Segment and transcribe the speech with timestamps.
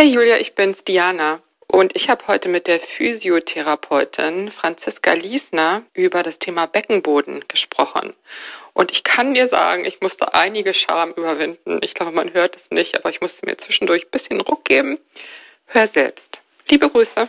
[0.00, 6.22] Hey Julia, ich bin's Diana und ich habe heute mit der Physiotherapeutin Franziska Liesner über
[6.22, 8.14] das Thema Beckenboden gesprochen.
[8.72, 11.80] Und ich kann dir sagen, ich musste einige Scham überwinden.
[11.82, 14.96] Ich glaube, man hört es nicht, aber ich musste mir zwischendurch ein bisschen Ruck geben.
[15.66, 16.40] Hör selbst.
[16.70, 17.28] Liebe Grüße.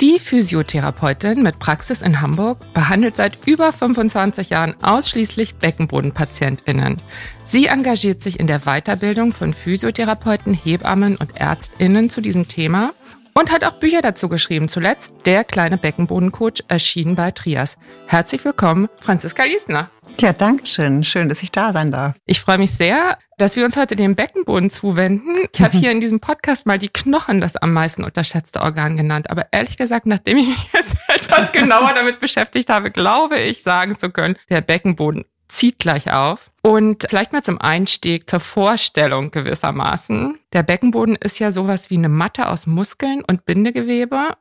[0.00, 7.00] Die Physiotherapeutin mit Praxis in Hamburg behandelt seit über 25 Jahren ausschließlich Beckenbodenpatientinnen.
[7.44, 12.92] Sie engagiert sich in der Weiterbildung von Physiotherapeuten, Hebammen und Ärztinnen zu diesem Thema
[13.34, 14.68] und hat auch Bücher dazu geschrieben.
[14.68, 17.78] Zuletzt Der kleine Beckenbodencoach erschienen bei Trias.
[18.08, 19.90] Herzlich willkommen, Franziska Liesner.
[20.20, 21.04] Ja, danke schön.
[21.04, 22.16] Schön, dass ich da sein darf.
[22.24, 25.48] Ich freue mich sehr, dass wir uns heute dem Beckenboden zuwenden.
[25.52, 29.28] Ich habe hier in diesem Podcast mal die Knochen das am meisten unterschätzte Organ genannt.
[29.30, 33.98] Aber ehrlich gesagt, nachdem ich mich jetzt etwas genauer damit beschäftigt habe, glaube ich sagen
[33.98, 36.50] zu können, der Beckenboden zieht gleich auf.
[36.62, 40.38] Und vielleicht mal zum Einstieg, zur Vorstellung gewissermaßen.
[40.52, 44.36] Der Beckenboden ist ja sowas wie eine Matte aus Muskeln und Bindegewebe,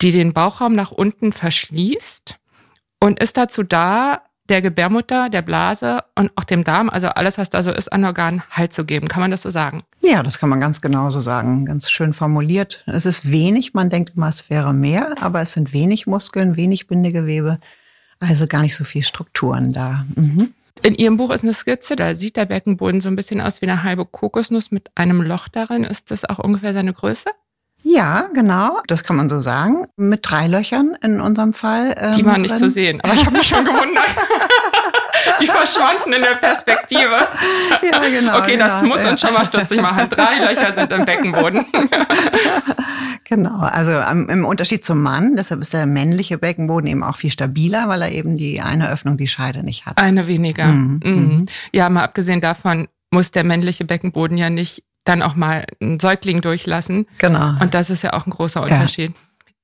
[0.00, 2.38] die den Bauchraum nach unten verschließt
[3.00, 7.50] und ist dazu da, der Gebärmutter, der Blase und auch dem Darm, also alles, was
[7.50, 9.08] da so ist an Organen, Halt zu geben.
[9.08, 9.78] Kann man das so sagen?
[10.02, 11.64] Ja, das kann man ganz genau so sagen.
[11.64, 12.82] Ganz schön formuliert.
[12.86, 16.88] Es ist wenig, man denkt immer, es wäre mehr, aber es sind wenig Muskeln, wenig
[16.88, 17.58] Bindegewebe,
[18.18, 20.04] also gar nicht so viel Strukturen da.
[20.16, 20.52] Mhm.
[20.82, 23.66] In Ihrem Buch ist eine Skizze, da sieht der Beckenboden so ein bisschen aus wie
[23.66, 25.84] eine halbe Kokosnuss mit einem Loch darin.
[25.84, 27.30] Ist das auch ungefähr seine Größe?
[27.82, 29.86] Ja, genau, das kann man so sagen.
[29.96, 31.94] Mit drei Löchern in unserem Fall.
[31.98, 32.58] Ähm, Die waren nicht drin.
[32.58, 34.04] zu sehen, aber ich habe mich schon gewundert.
[35.40, 37.28] Die verschwanden in der Perspektive.
[37.82, 38.38] Ja, genau.
[38.38, 39.10] Okay, genau, das muss ja.
[39.10, 40.08] uns schon mal stutzig machen.
[40.08, 41.64] Drei Löcher sind im Beckenboden.
[43.24, 47.88] Genau, also im Unterschied zum Mann, deshalb ist der männliche Beckenboden eben auch viel stabiler,
[47.88, 49.98] weil er eben die eine Öffnung, die Scheide nicht hat.
[49.98, 50.66] Eine weniger.
[50.66, 51.00] Mhm.
[51.04, 51.46] Mhm.
[51.72, 56.40] Ja, mal abgesehen davon muss der männliche Beckenboden ja nicht dann auch mal einen Säugling
[56.40, 57.06] durchlassen.
[57.18, 57.54] Genau.
[57.60, 59.10] Und das ist ja auch ein großer Unterschied.
[59.10, 59.16] Ja.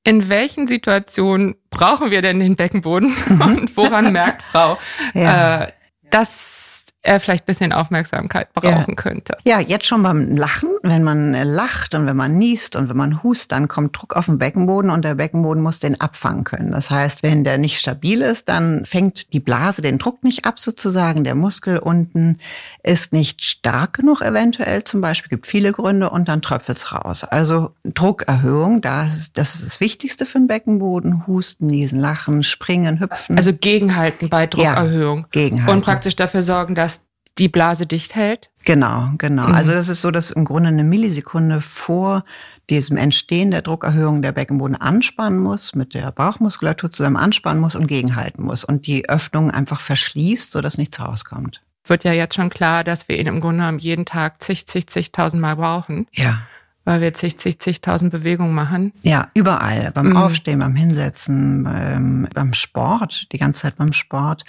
[0.05, 3.41] In welchen Situationen brauchen wir denn den Beckenboden mhm.
[3.43, 4.79] und woran merkt Frau,
[5.15, 5.65] ja.
[5.65, 5.73] äh,
[6.11, 6.66] dass
[7.07, 8.95] er vielleicht ein bisschen Aufmerksamkeit brauchen ja.
[8.95, 9.39] könnte.
[9.45, 10.69] Ja, jetzt schon beim Lachen.
[10.83, 14.27] Wenn man lacht und wenn man niest und wenn man hust, dann kommt Druck auf
[14.27, 16.73] den Beckenboden und der Beckenboden muss den abfangen können.
[16.73, 20.59] Das heißt, wenn der nicht stabil ist, dann fängt die Blase den Druck nicht ab
[20.59, 21.25] sozusagen.
[21.25, 22.39] Der Muskel unten
[22.83, 25.31] ist nicht stark genug eventuell zum Beispiel.
[25.31, 27.25] Gibt viele Gründe und dann tröpfelt es raus.
[27.25, 31.27] Also Druckerhöhung, das, das ist das Wichtigste für den Beckenboden.
[31.27, 33.37] Husten, niesen, lachen, springen, hüpfen.
[33.37, 35.21] Also gegenhalten bei Druckerhöhung.
[35.21, 35.73] Ja, gegenhalten.
[35.73, 36.96] Und praktisch dafür sorgen, dass
[37.39, 38.51] die Blase dicht hält?
[38.65, 39.49] Genau, genau.
[39.49, 39.55] Mhm.
[39.55, 42.25] Also das ist so, dass im Grunde eine Millisekunde vor
[42.69, 47.87] diesem Entstehen der Druckerhöhung der Beckenboden anspannen muss, mit der Bauchmuskulatur zusammen anspannen muss und
[47.87, 51.63] gegenhalten muss und die Öffnung einfach verschließt, sodass nichts rauskommt.
[51.85, 54.89] Wird ja jetzt schon klar, dass wir ihn im Grunde genommen jeden Tag zig, zig,
[54.89, 56.09] zigtausend Mal brauchen.
[56.13, 56.41] Ja
[56.87, 58.93] weil wir zig, zig, zigtausend Bewegungen machen.
[59.03, 59.91] Ja, überall.
[59.93, 60.17] Beim mhm.
[60.17, 64.45] Aufstehen, beim Hinsetzen, beim, beim Sport, die ganze Zeit beim Sport.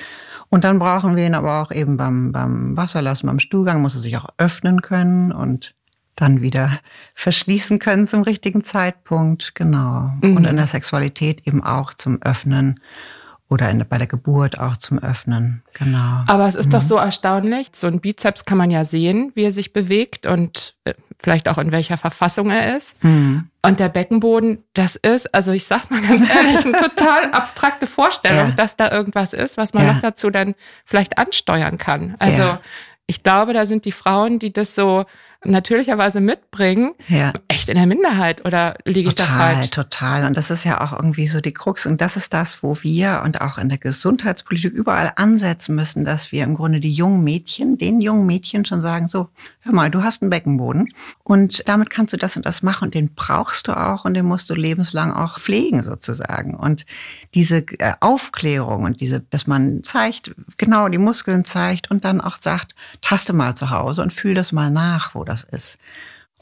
[0.50, 4.02] Und dann brauchen wir ihn aber auch eben beim, beim Wasserlassen, beim Stuhlgang, muss er
[4.02, 5.74] sich auch öffnen können und
[6.16, 6.80] dann wieder
[7.16, 9.56] verschließen können zum richtigen Zeitpunkt.
[9.56, 10.12] Genau.
[10.22, 10.38] Mhm.
[10.38, 12.80] Und in der Sexualität eben auch zum Öffnen
[13.50, 15.64] oder in, bei der Geburt auch zum Öffnen.
[15.74, 16.24] Genau.
[16.28, 16.72] Aber es ist mhm.
[16.72, 17.70] doch so erstaunlich.
[17.74, 21.58] So ein Bizeps kann man ja sehen, wie er sich bewegt und äh, vielleicht auch
[21.58, 23.02] in welcher Verfassung er ist.
[23.04, 23.50] Mhm.
[23.64, 28.50] Und der Beckenboden, das ist, also ich sag's mal ganz ehrlich, eine total abstrakte Vorstellung,
[28.50, 28.56] ja.
[28.56, 29.94] dass da irgendwas ist, was man ja.
[29.94, 30.56] noch dazu dann
[30.86, 32.16] vielleicht ansteuern kann.
[32.20, 32.62] Also ja.
[33.08, 35.06] ich glaube, da sind die Frauen, die das so
[35.48, 37.34] natürlicherweise mitbringen, ja.
[37.48, 39.70] echt in der Minderheit oder liege ich da falsch?
[39.70, 41.86] Total, Und das ist ja auch irgendwie so die Krux.
[41.86, 46.32] Und das ist das, wo wir und auch in der Gesundheitspolitik überall ansetzen müssen, dass
[46.32, 49.30] wir im Grunde die jungen Mädchen, den jungen Mädchen schon sagen, so,
[49.62, 50.94] hör mal, du hast einen Beckenboden
[51.24, 54.26] und damit kannst du das und das machen und den brauchst du auch und den
[54.26, 56.56] musst du lebenslang auch pflegen sozusagen.
[56.56, 56.86] Und
[57.34, 62.38] diese äh, Aufklärung und diese, dass man zeigt, genau die Muskeln zeigt und dann auch
[62.38, 65.80] sagt, taste mal zu Hause und fühl das mal nach, wo das ist.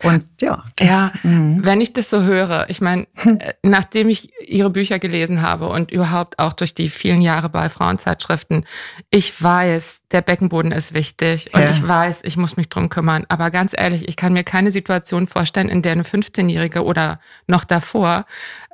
[0.03, 0.63] Und ja.
[0.79, 1.59] Ja, mh.
[1.65, 3.07] wenn ich das so höre, ich meine,
[3.39, 7.69] äh, nachdem ich Ihre Bücher gelesen habe und überhaupt auch durch die vielen Jahre bei
[7.69, 8.65] Frauenzeitschriften,
[9.09, 11.69] ich weiß, der Beckenboden ist wichtig und ja.
[11.69, 13.25] ich weiß, ich muss mich drum kümmern.
[13.29, 17.63] Aber ganz ehrlich, ich kann mir keine Situation vorstellen, in der eine 15-Jährige oder noch
[17.63, 18.25] davor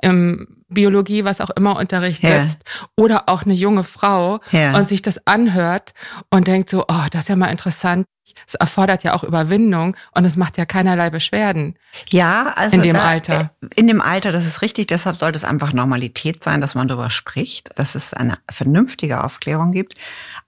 [0.02, 2.46] im Biologie, was auch immer Unterricht Ja.
[2.46, 2.62] sitzt
[2.96, 4.76] oder auch eine junge Frau Ja.
[4.76, 5.92] und sich das anhört
[6.30, 8.06] und denkt so, oh, das ist ja mal interessant.
[8.46, 11.76] Es erfordert ja auch Überwindung und es macht ja keinerlei Beschwerden.
[12.08, 13.50] Ja, also In dem da, Alter.
[13.60, 14.86] äh, In dem Alter, das ist richtig.
[14.86, 19.72] Deshalb sollte es einfach Normalität sein, dass man darüber spricht, dass es eine vernünftige Aufklärung
[19.72, 19.94] gibt.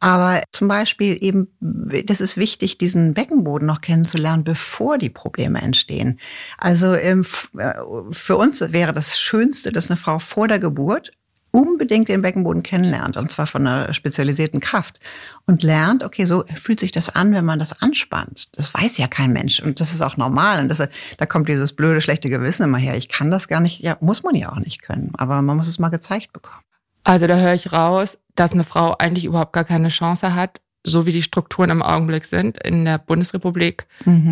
[0.05, 6.21] Aber zum Beispiel eben, das ist wichtig, diesen Beckenboden noch kennenzulernen, bevor die Probleme entstehen.
[6.59, 7.25] Also ähm,
[7.56, 7.73] äh,
[8.11, 11.12] für uns wäre das Schönste, dass eine Frau vor der Geburt
[11.53, 15.01] unbedingt den Beckenboden kennenlernt, und zwar von einer spezialisierten Kraft.
[15.47, 18.49] Und lernt, okay, so fühlt sich das an, wenn man das anspannt.
[18.53, 19.61] Das weiß ja kein Mensch.
[19.61, 20.61] Und das ist auch normal.
[20.61, 20.87] Und das,
[21.17, 22.95] da kommt dieses blöde, schlechte Gewissen immer her.
[22.99, 25.12] Ich kann das gar nicht, ja, muss man ja auch nicht können.
[25.17, 26.61] Aber man muss es mal gezeigt bekommen.
[27.05, 31.06] Also da höre ich raus, dass eine Frau eigentlich überhaupt gar keine Chance hat, so
[31.06, 33.87] wie die Strukturen im Augenblick sind in der Bundesrepublik,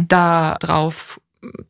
[0.09, 1.21] da drauf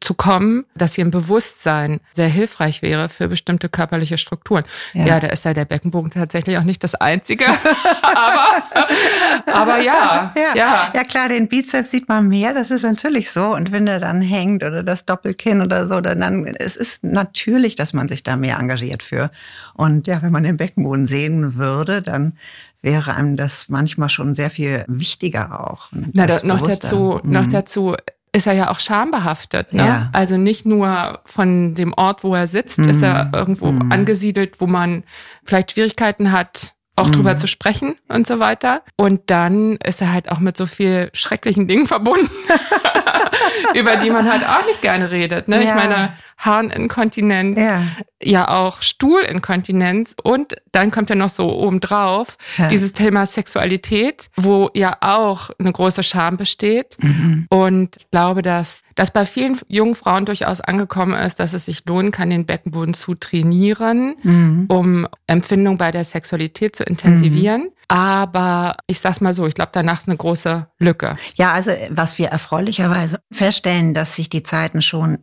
[0.00, 4.64] zu kommen, dass hier ein Bewusstsein sehr hilfreich wäre für bestimmte körperliche Strukturen.
[4.92, 5.20] Ja, Ja.
[5.20, 7.46] da ist ja der Beckenbogen tatsächlich auch nicht das Einzige.
[8.02, 10.92] aber, aber ja, Ja, ja.
[10.94, 11.04] ja.
[11.04, 13.46] klar, den Bizeps sieht man mehr, das ist natürlich so.
[13.54, 17.74] Und wenn der dann hängt oder das Doppelkinn oder so, dann, dann es ist natürlich,
[17.76, 19.30] dass man sich da mehr engagiert für.
[19.74, 22.36] Und ja, wenn man den Beckenboden sehen würde, dann
[22.82, 25.88] wäre einem das manchmal schon sehr viel wichtiger auch.
[25.92, 27.30] Na, da, noch dazu, Mhm.
[27.30, 27.96] noch dazu
[28.34, 29.73] ist er ja auch schambehaftet.
[29.75, 29.84] Ne?
[29.87, 30.11] Ja.
[30.12, 33.34] Also nicht nur von dem Ort, wo er sitzt, ist er Mhm.
[33.34, 33.93] irgendwo Mhm.
[33.93, 35.05] angesiedelt, wo man
[35.44, 37.12] vielleicht Schwierigkeiten hat, auch Mhm.
[37.12, 38.82] drüber zu sprechen und so weiter.
[38.96, 42.31] Und dann ist er halt auch mit so viel schrecklichen Dingen verbunden,
[43.74, 45.48] über die man halt auch nicht gerne redet.
[45.48, 45.62] Ne?
[45.62, 45.74] Ich Ja.
[45.74, 47.82] meine, Harninkontinenz, Ja.
[48.22, 52.69] ja auch Stuhlinkontinenz und dann kommt ja noch so obendrauf Ja.
[52.69, 56.96] dieses Thema Sexualität, wo ja auch eine große Scham besteht.
[57.00, 57.46] Mhm.
[57.48, 61.84] Und ich glaube, dass das bei vielen jungen Frauen durchaus angekommen ist, dass es sich
[61.86, 64.66] lohnen kann, den Beckenboden zu trainieren, Mhm.
[64.69, 67.70] um Empfindung bei der Sexualität zu intensivieren.
[67.92, 71.18] Aber ich sag's mal so, ich glaube, danach ist eine große Lücke.
[71.34, 75.18] Ja, also was wir erfreulicherweise feststellen, dass sich die Zeiten schon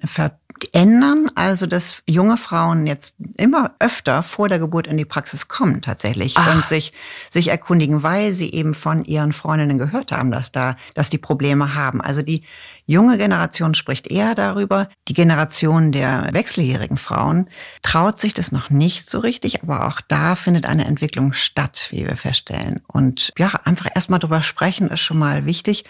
[0.59, 1.29] verändern.
[1.35, 6.35] Also dass junge Frauen jetzt immer öfter vor der Geburt in die Praxis kommen tatsächlich
[6.37, 6.55] Ach.
[6.55, 6.93] und sich
[7.29, 11.75] sich erkundigen, weil sie eben von ihren Freundinnen gehört haben, dass da, dass die Probleme
[11.75, 12.01] haben.
[12.01, 12.41] Also die
[12.85, 14.89] junge Generation spricht eher darüber.
[15.07, 17.49] Die Generation der wechseljährigen Frauen
[17.81, 22.05] traut sich das noch nicht so richtig, aber auch da findet eine Entwicklung statt, wie
[22.05, 22.81] wir feststellen.
[22.87, 25.85] Und ja, einfach erstmal drüber sprechen ist schon mal wichtig.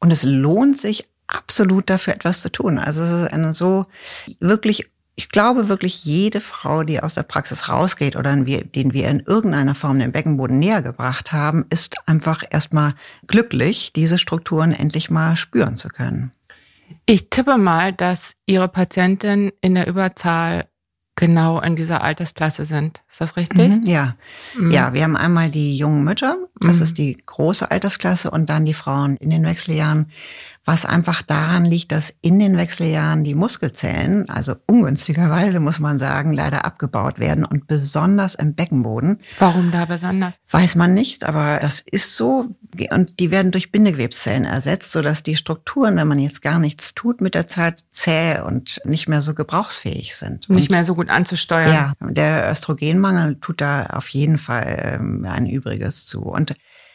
[0.00, 2.78] Und es lohnt sich absolut dafür etwas zu tun.
[2.78, 3.86] Also es ist eine so
[4.40, 8.46] wirklich, ich glaube wirklich jede Frau, die aus der Praxis rausgeht oder den
[8.92, 12.94] wir in irgendeiner Form den Beckenboden näher gebracht haben, ist einfach erstmal
[13.26, 16.32] glücklich, diese Strukturen endlich mal spüren zu können.
[17.06, 20.66] Ich tippe mal, dass Ihre Patienten in der Überzahl
[21.16, 23.00] genau in dieser Altersklasse sind.
[23.08, 23.72] Ist das richtig?
[23.72, 24.16] Mhm, Ja.
[24.58, 24.70] Mhm.
[24.72, 26.82] Ja, wir haben einmal die jungen Mütter, das Mhm.
[26.82, 30.10] ist die große Altersklasse, und dann die Frauen in den Wechseljahren,
[30.64, 36.32] was einfach daran liegt, dass in den Wechseljahren die Muskelzellen, also ungünstigerweise muss man sagen,
[36.32, 39.20] leider abgebaut werden und besonders im Beckenboden.
[39.38, 40.32] Warum da besonders?
[40.50, 42.56] Weiß man nicht, aber das ist so.
[42.90, 47.20] Und die werden durch Bindegewebszellen ersetzt, sodass die Strukturen, wenn man jetzt gar nichts tut,
[47.20, 50.48] mit der Zeit zäh und nicht mehr so gebrauchsfähig sind.
[50.48, 51.72] Nicht und mehr so gut anzusteuern.
[51.72, 56.22] ja, der Östrogenmangel tut da auf jeden Fall ähm, ein Übriges zu.
[56.22, 56.54] Und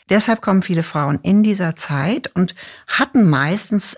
[0.10, 2.56] deshalb kommen viele Frauen in dieser Zeit und
[2.90, 3.98] hatten meistens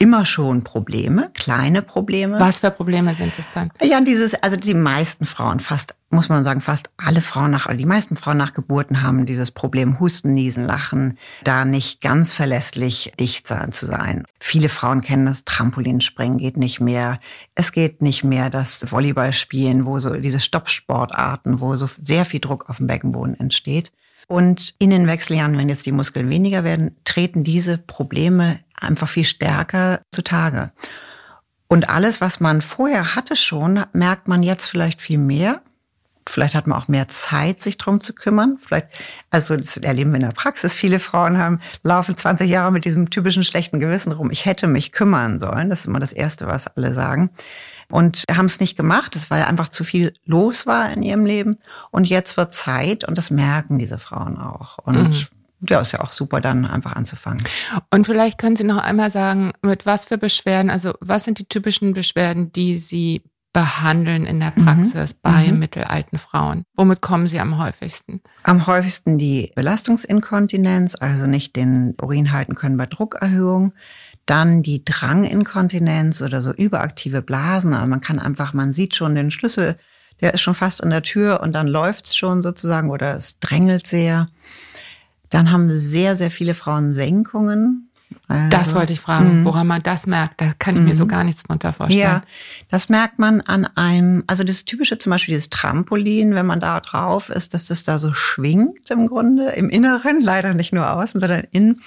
[0.00, 2.38] immer schon Probleme, kleine Probleme.
[2.38, 3.72] Was für Probleme sind es dann?
[3.82, 7.74] Ja, dieses, also die meisten Frauen, fast, muss man sagen, fast alle Frauen nach, oder
[7.74, 13.12] die meisten Frauen nach Geburten haben dieses Problem Husten, Niesen, Lachen, da nicht ganz verlässlich
[13.18, 14.24] dicht sein zu sein.
[14.38, 17.18] Viele Frauen kennen das, Trampolinspringen geht nicht mehr.
[17.56, 22.70] Es geht nicht mehr das Volleyballspielen, wo so diese Stoppsportarten, wo so sehr viel Druck
[22.70, 23.90] auf dem Beckenboden entsteht.
[24.28, 29.24] Und in den Wechseljahren, wenn jetzt die Muskeln weniger werden, treten diese Probleme einfach viel
[29.24, 30.70] stärker zutage.
[31.66, 35.62] Und alles, was man vorher hatte schon, merkt man jetzt vielleicht viel mehr.
[36.28, 38.58] Vielleicht hat man auch mehr Zeit, sich drum zu kümmern.
[38.62, 38.88] Vielleicht,
[39.30, 40.74] also das erleben wir in der Praxis.
[40.74, 44.30] Viele Frauen haben, laufen 20 Jahre mit diesem typischen schlechten Gewissen rum.
[44.30, 45.70] Ich hätte mich kümmern sollen.
[45.70, 47.30] Das ist immer das Erste, was alle sagen.
[47.90, 51.58] Und haben es nicht gemacht, das weil einfach zu viel los war in ihrem Leben.
[51.90, 54.78] Und jetzt wird Zeit und das merken diese Frauen auch.
[54.78, 55.30] Und
[55.68, 57.42] ja, ist ja auch super, dann einfach anzufangen.
[57.92, 61.46] Und vielleicht können Sie noch einmal sagen, mit was für Beschwerden, also was sind die
[61.46, 63.22] typischen Beschwerden, die Sie
[63.54, 64.64] behandeln in der Mhm.
[64.66, 65.58] Praxis bei Mhm.
[65.58, 66.62] mittelalten Frauen?
[66.76, 68.20] Womit kommen Sie am häufigsten?
[68.44, 73.72] Am häufigsten die Belastungsinkontinenz, also nicht den Urin halten können bei Druckerhöhung.
[74.28, 77.74] Dann die Dranginkontinenz oder so überaktive Blasen.
[77.74, 79.76] Also man kann einfach, man sieht schon den Schlüssel
[80.20, 83.86] der ist schon fast in der Tür und dann läuft's schon sozusagen oder es drängelt
[83.86, 84.28] sehr.
[85.30, 87.90] Dann haben sehr, sehr viele Frauen Senkungen.
[88.26, 89.44] Also, das wollte ich fragen, mhm.
[89.44, 90.40] woran man das merkt.
[90.40, 91.08] Da kann ich mir so mhm.
[91.08, 92.00] gar nichts drunter vorstellen.
[92.00, 92.22] Ja,
[92.70, 96.80] das merkt man an einem, also das typische zum Beispiel dieses Trampolin, wenn man da
[96.80, 101.20] drauf ist, dass das da so schwingt im Grunde, im Inneren, leider nicht nur außen,
[101.20, 101.82] sondern innen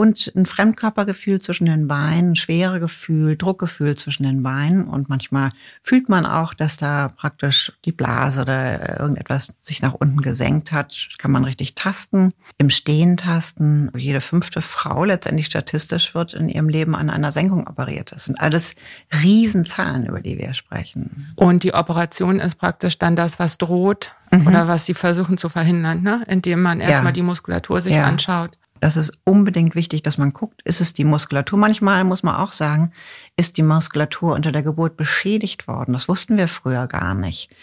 [0.00, 5.50] und ein Fremdkörpergefühl zwischen den Beinen, schwere Gefühl, Druckgefühl zwischen den Beinen und manchmal
[5.82, 11.10] fühlt man auch, dass da praktisch die Blase oder irgendetwas sich nach unten gesenkt hat,
[11.18, 13.90] kann man richtig tasten, im Stehen tasten.
[13.94, 18.12] Jede fünfte Frau letztendlich statistisch wird in ihrem Leben an einer Senkung operiert.
[18.12, 18.76] Das sind alles
[19.22, 21.34] Riesenzahlen, über die wir sprechen.
[21.36, 24.46] Und die Operation ist praktisch dann das, was droht mhm.
[24.46, 26.24] oder was sie versuchen zu verhindern, ne?
[26.26, 27.12] indem man erstmal ja.
[27.12, 28.04] die Muskulatur sich ja.
[28.04, 28.56] anschaut.
[28.80, 31.58] Das ist unbedingt wichtig, dass man guckt, ist es die Muskulatur?
[31.58, 32.92] Manchmal muss man auch sagen,
[33.36, 35.92] ist die Muskulatur unter der Geburt beschädigt worden.
[35.92, 37.54] Das wussten wir früher gar nicht.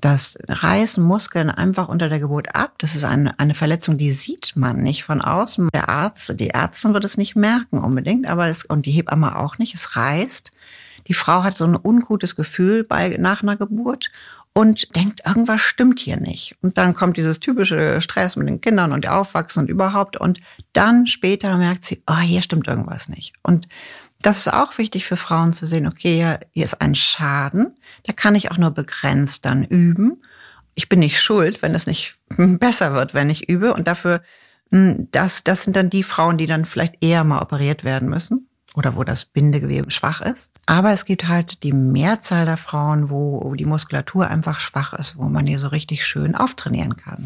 [0.00, 2.74] Das reißen Muskeln einfach unter der Geburt ab.
[2.78, 5.68] Das ist eine, eine Verletzung, die sieht man nicht von außen.
[5.72, 9.58] Der Arzt, die Ärztin wird es nicht merken unbedingt, aber es, und die Hebamme auch
[9.58, 9.74] nicht.
[9.74, 10.50] Es reißt.
[11.06, 14.10] Die Frau hat so ein ungutes Gefühl bei, nach einer Geburt
[14.56, 16.56] und denkt, irgendwas stimmt hier nicht.
[16.62, 20.16] Und dann kommt dieses typische Stress mit den Kindern und Aufwachsen und überhaupt.
[20.16, 20.40] Und
[20.72, 23.34] dann später merkt sie, oh, hier stimmt irgendwas nicht.
[23.42, 23.68] Und
[24.22, 28.34] das ist auch wichtig für Frauen zu sehen, okay, hier ist ein Schaden, da kann
[28.34, 30.22] ich auch nur begrenzt dann üben.
[30.74, 33.74] Ich bin nicht schuld, wenn es nicht besser wird, wenn ich übe.
[33.74, 34.22] Und dafür,
[34.72, 38.48] hm, das, das sind dann die Frauen, die dann vielleicht eher mal operiert werden müssen
[38.76, 40.50] oder wo das Bindegewebe schwach ist.
[40.66, 45.24] Aber es gibt halt die Mehrzahl der Frauen, wo die Muskulatur einfach schwach ist, wo
[45.24, 47.24] man die so richtig schön auftrainieren kann.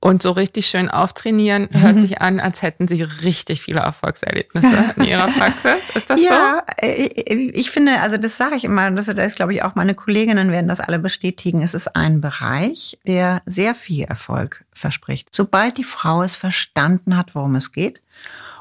[0.00, 2.00] Und so richtig schön auftrainieren hört mhm.
[2.00, 5.76] sich an, als hätten Sie richtig viele Erfolgserlebnisse in Ihrer Praxis.
[5.94, 6.34] Ist das ja, so?
[6.34, 9.94] Ja, äh, ich finde, also das sage ich immer, das ist, glaube ich, auch meine
[9.94, 11.62] Kolleginnen werden das alle bestätigen.
[11.62, 15.28] Es ist ein Bereich, der sehr viel Erfolg verspricht.
[15.32, 18.00] Sobald die Frau es verstanden hat, worum es geht,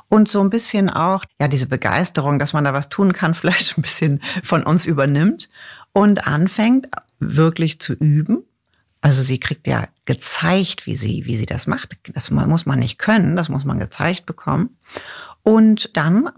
[0.10, 3.78] und so ein bisschen auch, ja, diese Begeisterung, dass man da was tun kann, vielleicht
[3.78, 5.50] ein bisschen von uns übernimmt
[5.94, 6.88] und anfängt
[7.20, 8.44] wirklich zu üben.
[9.02, 11.98] Also sie kriegt ja gezeigt, wie sie, wie sie das macht.
[12.14, 14.78] Das muss man nicht können, das muss man gezeigt bekommen.
[15.44, 16.30] Und dann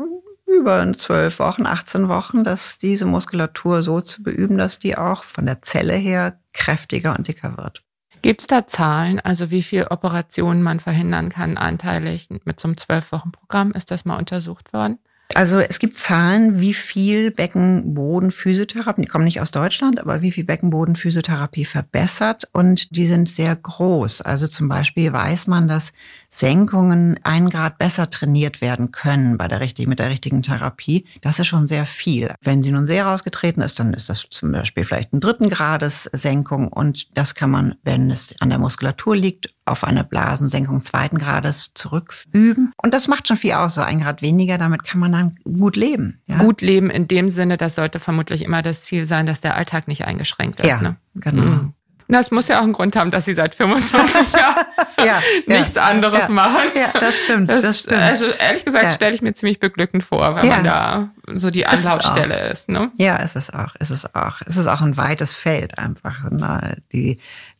[0.45, 5.45] über zwölf Wochen, 18 Wochen, dass diese Muskulatur so zu beüben, dass die auch von
[5.45, 7.83] der Zelle her kräftiger und dicker wird.
[8.21, 12.77] Gibt es da Zahlen, also wie viel Operationen man verhindern kann anteilig mit so einem
[12.77, 13.71] zwölf Wochen Programm?
[13.71, 14.99] Ist das mal untersucht worden?
[15.35, 20.43] Also es gibt Zahlen, wie viel Beckenbodenphysiotherapie, die kommen nicht aus Deutschland, aber wie viel
[20.43, 24.21] Beckenbodenphysiotherapie verbessert und die sind sehr groß.
[24.21, 25.93] Also zum Beispiel weiß man, dass
[26.29, 31.05] Senkungen ein Grad besser trainiert werden können bei der richtigen, mit der richtigen Therapie.
[31.21, 32.33] Das ist schon sehr viel.
[32.41, 36.03] Wenn sie nun sehr rausgetreten ist, dann ist das zum Beispiel vielleicht ein dritten Grades
[36.13, 41.17] Senkung und das kann man, wenn es an der Muskulatur liegt, auf eine Blasensenkung zweiten
[41.17, 42.73] Grades zurücküben.
[42.81, 45.75] Und das macht schon viel aus, so ein Grad weniger, damit kann man dann gut
[45.75, 46.21] leben.
[46.27, 46.37] Ja?
[46.37, 49.87] Gut leben in dem Sinne, das sollte vermutlich immer das Ziel sein, dass der Alltag
[49.87, 50.67] nicht eingeschränkt ist.
[50.67, 50.95] Ja, ne?
[51.15, 51.43] genau.
[51.43, 51.73] Mhm.
[52.11, 54.65] Das muss ja auch einen Grund haben, dass sie seit 25 Jahren
[55.05, 56.71] ja, nichts ja, anderes ja, machen.
[56.73, 57.49] Ja, das stimmt.
[57.49, 58.01] Das, das stimmt.
[58.01, 62.49] Also ehrlich gesagt stelle ich mir ziemlich beglückend vor, wenn man da so die Anlaufstelle
[62.49, 62.69] ist, ist.
[62.69, 62.91] Ne?
[62.97, 63.75] Ja, ist es auch.
[63.75, 64.41] Ist es auch.
[64.45, 66.29] Es ist auch ein weites Feld einfach.
[66.29, 66.77] Ne?
[66.91, 67.19] Die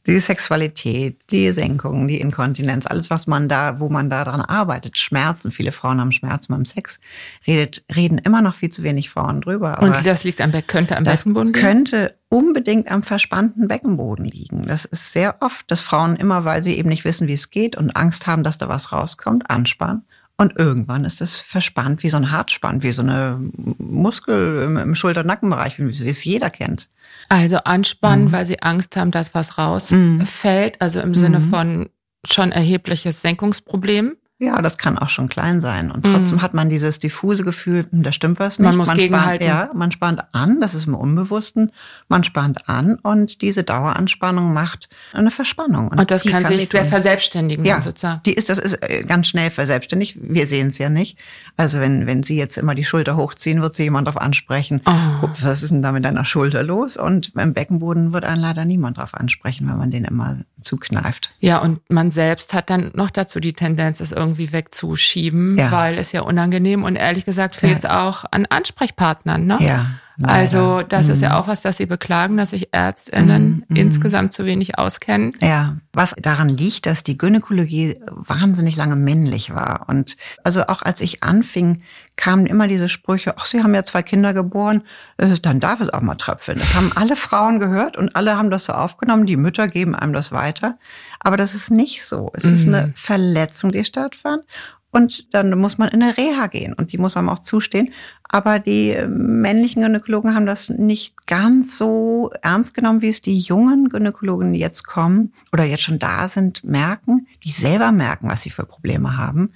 [0.10, 4.98] die Sexualität, die Senkung, die Inkontinenz, alles, was man da, wo man da dran arbeitet,
[4.98, 5.52] Schmerzen.
[5.52, 7.00] Viele Frauen haben Schmerzen beim Sex,
[7.46, 9.80] redet, reden immer noch viel zu wenig Frauen drüber.
[9.82, 11.66] Und das liegt am, könnte am Beckenboden liegen?
[11.66, 14.68] Könnte unbedingt am verspannten Beckenboden liegen.
[14.68, 17.76] Das ist sehr oft, dass Frauen immer, weil sie eben nicht wissen, wie es geht
[17.76, 20.06] und Angst haben, dass da was rauskommt, anspannen.
[20.40, 23.42] Und irgendwann ist es verspannt wie so ein Hartspann, wie so eine
[23.78, 26.88] Muskel im, im Schulter-Nackenbereich, wie es jeder kennt.
[27.28, 28.32] Also anspannen, mhm.
[28.32, 30.80] weil sie Angst haben, dass was rausfällt, mhm.
[30.80, 31.50] also im Sinne mhm.
[31.50, 31.90] von
[32.26, 34.16] schon erhebliches Senkungsproblem.
[34.42, 35.92] Ja, das kann auch schon klein sein.
[35.92, 36.42] Und trotzdem mhm.
[36.42, 38.70] hat man dieses diffuse Gefühl, hm, da stimmt was nicht.
[38.70, 41.74] Man muss man spannt, ja, man spannt an, das ist im Unbewussten.
[42.08, 45.90] Man spannt an und diese Daueranspannung macht eine Verspannung.
[45.90, 48.22] Und, und das kann, kann sich sehr verselbständigen ja, sozusagen.
[48.26, 50.18] Die ist, das ist äh, ganz schnell verselbstständigt.
[50.22, 51.20] Wir sehen es ja nicht.
[51.58, 55.28] Also wenn, wenn Sie jetzt immer die Schulter hochziehen, wird Sie jemand darauf ansprechen, oh.
[55.42, 56.96] was ist denn da mit deiner Schulter los?
[56.96, 61.32] Und beim Beckenboden wird einen leider niemand darauf ansprechen, wenn man den immer zukneift.
[61.40, 65.72] Ja, und man selbst hat dann noch dazu die Tendenz, es irgendwie wegzuschieben, ja.
[65.72, 68.08] weil es ja unangenehm und ehrlich gesagt fehlt es ja.
[68.08, 69.46] auch an Ansprechpartnern.
[69.46, 69.58] Ne?
[69.62, 69.86] Ja.
[70.22, 70.34] Leider.
[70.34, 71.36] Also das ist ja Mhm.
[71.36, 73.76] auch was, das Sie beklagen, dass sich Ärztinnen Mhm.
[73.76, 75.34] insgesamt zu wenig auskennen.
[75.42, 79.86] Ja, was daran liegt, dass die Gynäkologie wahnsinnig lange männlich war.
[79.88, 81.82] Und also auch als ich anfing,
[82.18, 84.84] kamen immer diese Sprüche, ach, Sie haben ja zwei Kinder geboren,
[85.18, 86.58] äh, dann darf es auch mal tröpfeln.
[86.60, 89.26] Das haben alle Frauen gehört und alle haben das so aufgenommen.
[89.26, 90.78] Die Mütter geben einem das weiter.
[91.22, 92.30] Aber das ist nicht so.
[92.34, 92.74] Es ist Mhm.
[92.74, 94.44] eine Verletzung, die stattfand.
[94.92, 97.94] Und dann muss man in eine Reha gehen und die muss einem auch zustehen.
[98.24, 103.38] Aber die äh, männlichen Gynäkologen haben das nicht ganz so ernst genommen, wie es die
[103.38, 108.42] jungen Gynäkologen, die jetzt kommen oder jetzt schon da sind, merken, die selber merken, was
[108.42, 109.52] sie für Probleme haben.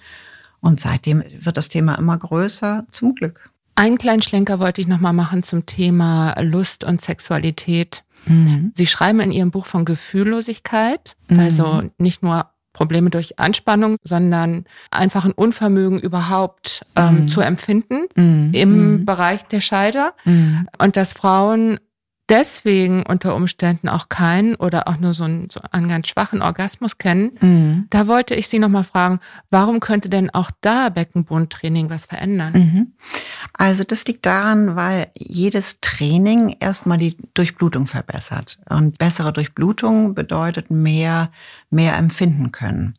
[0.61, 3.49] Und seitdem wird das Thema immer größer, zum Glück.
[3.75, 8.03] Einen kleinen Schlenker wollte ich nochmal machen zum Thema Lust und Sexualität.
[8.75, 11.39] Sie schreiben in Ihrem Buch von Gefühllosigkeit, Mhm.
[11.39, 17.27] also nicht nur Probleme durch Anspannung, sondern einfach ein Unvermögen überhaupt ähm, Mhm.
[17.27, 18.49] zu empfinden Mhm.
[18.53, 19.05] im Mhm.
[19.05, 20.67] Bereich der Scheide Mhm.
[20.79, 21.79] und dass Frauen
[22.29, 26.97] deswegen unter Umständen auch keinen oder auch nur so einen, so einen ganz schwachen Orgasmus
[26.97, 27.31] kennen.
[27.41, 27.87] Mhm.
[27.89, 32.53] Da wollte ich Sie nochmal fragen, warum könnte denn auch da Beckenbodentraining was verändern?
[32.53, 32.93] Mhm.
[33.53, 38.59] Also das liegt daran, weil jedes Training erstmal die Durchblutung verbessert.
[38.69, 41.29] Und bessere Durchblutung bedeutet mehr,
[41.69, 42.97] mehr empfinden können.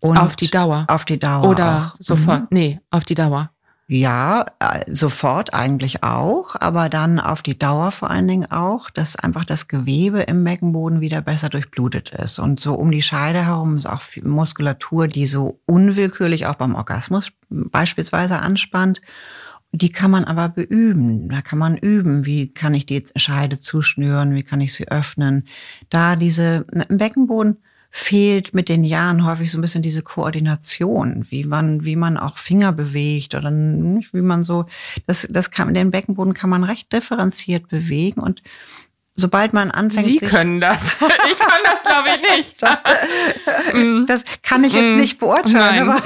[0.00, 0.84] Und auf die Dauer.
[0.88, 1.48] Auf die Dauer.
[1.48, 1.96] Oder auch.
[2.00, 2.42] sofort.
[2.42, 2.48] Mhm.
[2.50, 3.50] Nee, auf die Dauer.
[3.94, 9.16] Ja, äh, sofort eigentlich auch, aber dann auf die Dauer vor allen Dingen auch, dass
[9.16, 12.38] einfach das Gewebe im Beckenboden wieder besser durchblutet ist.
[12.38, 17.32] Und so um die Scheide herum ist auch Muskulatur, die so unwillkürlich auch beim Orgasmus
[17.50, 19.02] beispielsweise anspannt.
[19.72, 21.28] Die kann man aber beüben.
[21.28, 25.44] Da kann man üben, wie kann ich die Scheide zuschnüren, wie kann ich sie öffnen.
[25.90, 27.58] Da diese im Beckenboden
[27.94, 32.38] fehlt mit den Jahren häufig so ein bisschen diese Koordination, wie man, wie man auch
[32.38, 34.64] Finger bewegt oder wie man so,
[35.06, 38.42] das, das kann, den Beckenboden kann man recht differenziert bewegen und
[39.14, 40.94] sobald man anfängt, Sie können das.
[41.30, 42.62] Ich kann das, glaube ich, nicht.
[43.74, 44.06] Mm.
[44.06, 46.02] das kann ich jetzt Mm, nicht beurteilen, aber,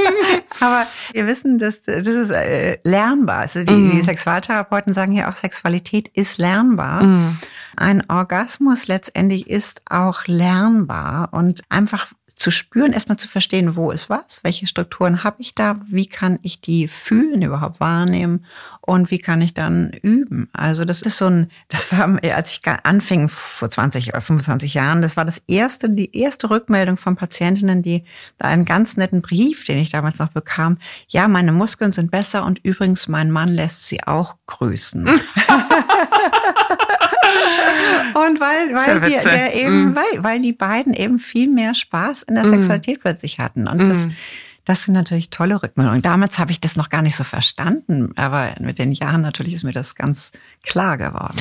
[0.60, 3.38] aber wir wissen, dass das ist äh, lernbar.
[3.38, 3.90] Also die, Mm.
[3.92, 7.02] die Sexualtherapeuten sagen ja auch, Sexualität ist lernbar.
[7.02, 7.38] Mm.
[7.76, 14.08] Ein Orgasmus letztendlich ist auch lernbar und einfach zu spüren, erstmal zu verstehen, wo ist
[14.08, 18.46] was, welche Strukturen habe ich da, wie kann ich die fühlen, überhaupt wahrnehmen
[18.90, 20.48] und wie kann ich dann üben.
[20.52, 25.00] Also das ist so ein, das war, als ich anfing vor 20 oder 25 Jahren,
[25.00, 28.02] das war das erste, die erste Rückmeldung von Patientinnen, die
[28.38, 32.44] da einen ganz netten Brief, den ich damals noch bekam, ja, meine Muskeln sind besser
[32.44, 35.06] und übrigens mein Mann lässt sie auch grüßen.
[38.14, 39.96] Und weil, weil, die, der eben, Mm.
[39.96, 42.50] weil, weil die beiden eben viel mehr Spaß in der Mm.
[42.54, 43.68] Sexualität plötzlich hatten.
[43.68, 43.88] Und Mm.
[43.88, 44.08] das
[44.84, 46.02] sind natürlich tolle Rückmeldungen.
[46.02, 49.64] Damals habe ich das noch gar nicht so verstanden, aber mit den Jahren natürlich ist
[49.64, 50.30] mir das ganz
[50.64, 51.36] klar geworden.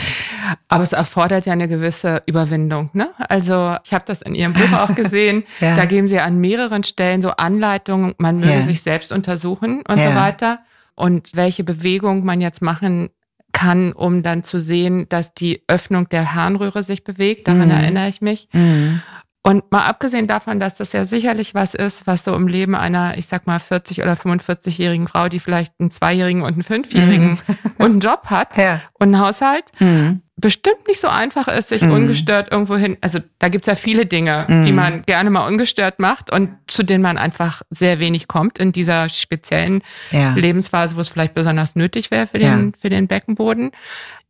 [0.68, 2.90] Aber es erfordert ja eine gewisse Überwindung.
[2.94, 3.10] Ne?
[3.18, 5.44] Also ich habe das in Ihrem Buch auch gesehen.
[5.60, 5.76] Ja.
[5.76, 8.62] Da geben Sie an mehreren Stellen so Anleitungen, man möge Ja.
[8.62, 10.16] sich selbst untersuchen und so Ja.
[10.16, 10.60] weiter.
[10.96, 13.10] Und welche Bewegung man jetzt machen
[13.52, 17.48] kann, um dann zu sehen, dass die Öffnung der Harnröhre sich bewegt.
[17.48, 17.72] Daran Mhm.
[17.72, 18.48] erinnere ich mich.
[18.54, 19.02] Mhm.
[19.50, 23.18] Und mal abgesehen davon, dass das ja sicherlich was ist, was so im Leben einer,
[23.18, 27.40] ich sag mal, 40- oder 45-jährigen Frau, die vielleicht einen Zweijährigen und einen Fünfjährigen
[27.80, 28.80] und einen Job hat Ja.
[29.00, 30.22] und einen Haushalt, Mhm.
[30.36, 31.92] bestimmt nicht so einfach ist, sich Mhm.
[31.94, 32.98] ungestört irgendwo hin.
[33.02, 34.62] Also da gibt's ja viele Dinge, Mhm.
[34.62, 38.72] die man gerne mal ungestört macht und zu denen man einfach sehr wenig kommt in
[38.72, 39.82] dieser speziellen
[40.12, 40.34] Ja.
[40.34, 43.72] Lebensphase, wo es vielleicht besonders nötig wäre für den, für den Beckenboden.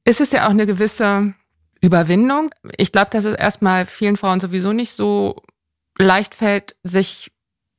[0.06, 1.34] Ist es ja auch eine gewisse
[1.82, 2.52] Überwindung.
[2.78, 5.42] Ich glaube, dass es erstmal vielen Frauen sowieso nicht so
[5.98, 7.32] leicht fällt, sich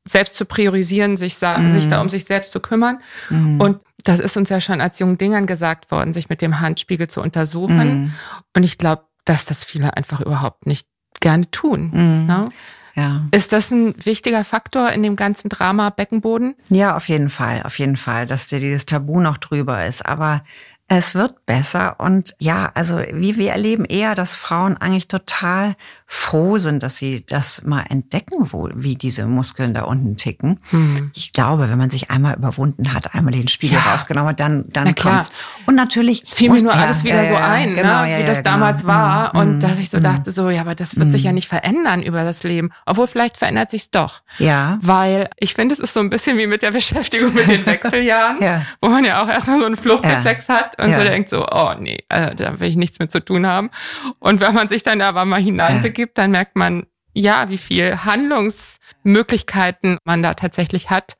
[0.06, 1.70] selbst zu priorisieren, sich, Mhm.
[1.70, 3.00] sich da um sich selbst zu kümmern.
[3.28, 3.60] Mhm.
[3.60, 7.08] Und das ist uns ja schon als jungen Dingern gesagt worden, sich mit dem Handspiegel
[7.08, 8.02] zu untersuchen.
[8.02, 8.12] Mhm.
[8.56, 10.86] Und ich glaube, dass das viele einfach überhaupt nicht
[11.20, 11.90] gerne tun.
[11.92, 12.26] Mhm.
[12.26, 12.48] Ne?
[12.96, 13.22] Ja.
[13.30, 16.56] Ist das ein wichtiger Faktor in dem ganzen Drama Beckenboden?
[16.70, 20.04] Ja, auf jeden Fall, auf jeden Fall, dass dir dieses Tabu noch drüber ist.
[20.04, 20.42] Aber
[20.92, 26.58] es wird besser und ja, also wie wir erleben eher, dass Frauen eigentlich total froh
[26.58, 30.58] sind, dass sie das mal entdecken, wo, wie diese Muskeln da unten ticken.
[30.70, 31.12] Hm.
[31.14, 33.92] Ich glaube, wenn man sich einmal überwunden hat, einmal den Spiegel Ja.
[33.92, 35.30] rausgenommen hat, dann, dann Na kommt's.
[35.66, 36.22] Und natürlich.
[36.24, 38.10] Es fiel mir nur ja, alles wieder ja, so ein, genau, ne?
[38.10, 38.50] ja, wie das genau.
[38.50, 39.32] damals war.
[39.32, 40.02] Mhm, Und mhm, dass ich so mhm.
[40.02, 41.36] dachte, so, ja, aber das wird sich ja Mhm.
[41.36, 42.70] nicht verändern über das Leben.
[42.86, 44.22] Obwohl vielleicht verändert sich's doch.
[44.38, 44.78] Ja.
[44.82, 48.42] Weil ich finde, es ist so ein bisschen wie mit der Beschäftigung mit den Wechseljahren,
[48.42, 48.62] Ja.
[48.82, 51.04] wo man ja auch erstmal so einen Fluchtreflex hat und so Ja.
[51.04, 53.70] denkt so, oh nee, also, da will ich nichts mit zu tun haben.
[54.18, 59.98] Und wenn man sich dann aber mal hineinbegibt, dann merkt man, ja, wie viel Handlungsmöglichkeiten
[60.04, 61.16] man da tatsächlich hat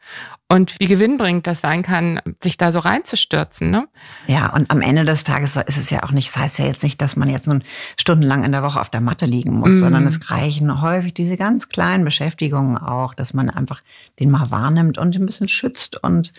[0.48, 3.70] und wie gewinnbringend das sein kann, sich da so reinzustürzen.
[3.70, 3.88] Ne?
[4.26, 6.82] Ja, und am Ende des Tages ist es ja auch nicht, das heißt ja jetzt
[6.82, 7.64] nicht, dass man jetzt nun
[7.98, 9.78] stundenlang in der Woche auf der Matte liegen muss, mm.
[9.78, 13.82] sondern es reichen häufig diese ganz kleinen Beschäftigungen auch, dass man einfach
[14.18, 16.32] den mal wahrnimmt und ein bisschen schützt und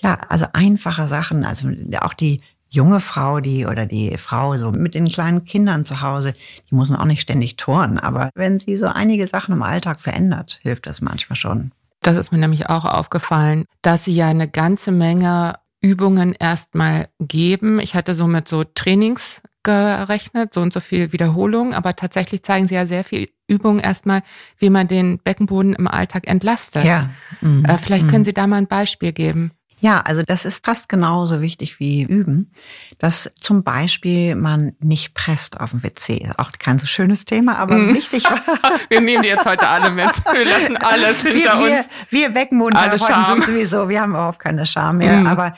[0.00, 1.68] ja, also einfache Sachen, also
[2.00, 6.34] auch die junge Frau, die oder die Frau so mit den kleinen Kindern zu Hause,
[6.70, 7.98] die muss man auch nicht ständig turnen.
[7.98, 11.72] Aber wenn sie so einige Sachen im Alltag verändert, hilft das manchmal schon.
[12.02, 17.80] Das ist mir nämlich auch aufgefallen, dass sie ja eine ganze Menge Übungen erstmal geben.
[17.80, 22.68] Ich hatte so mit so Trainings gerechnet, so und so viel Wiederholung, aber tatsächlich zeigen
[22.68, 24.22] sie ja sehr viel Übungen erstmal,
[24.58, 26.84] wie man den Beckenboden im Alltag entlastet.
[26.84, 27.10] Ja.
[27.40, 27.64] Mhm.
[27.64, 28.24] Äh, vielleicht können mhm.
[28.24, 29.52] Sie da mal ein Beispiel geben.
[29.80, 32.50] Ja, also das ist fast genauso wichtig wie üben,
[32.98, 36.30] dass zum Beispiel man nicht presst auf dem WC.
[36.36, 37.94] Auch kein so schönes Thema, aber mm.
[37.94, 38.40] wichtig war.
[38.88, 40.10] wir nehmen die jetzt heute alle mit.
[40.32, 41.88] Wir lassen alles hinter wir, uns.
[42.10, 45.18] Wir, wir Beckenbodentherapeuten sind sowieso, wir haben überhaupt keine Scham mehr.
[45.20, 45.26] Mm.
[45.26, 45.54] Aber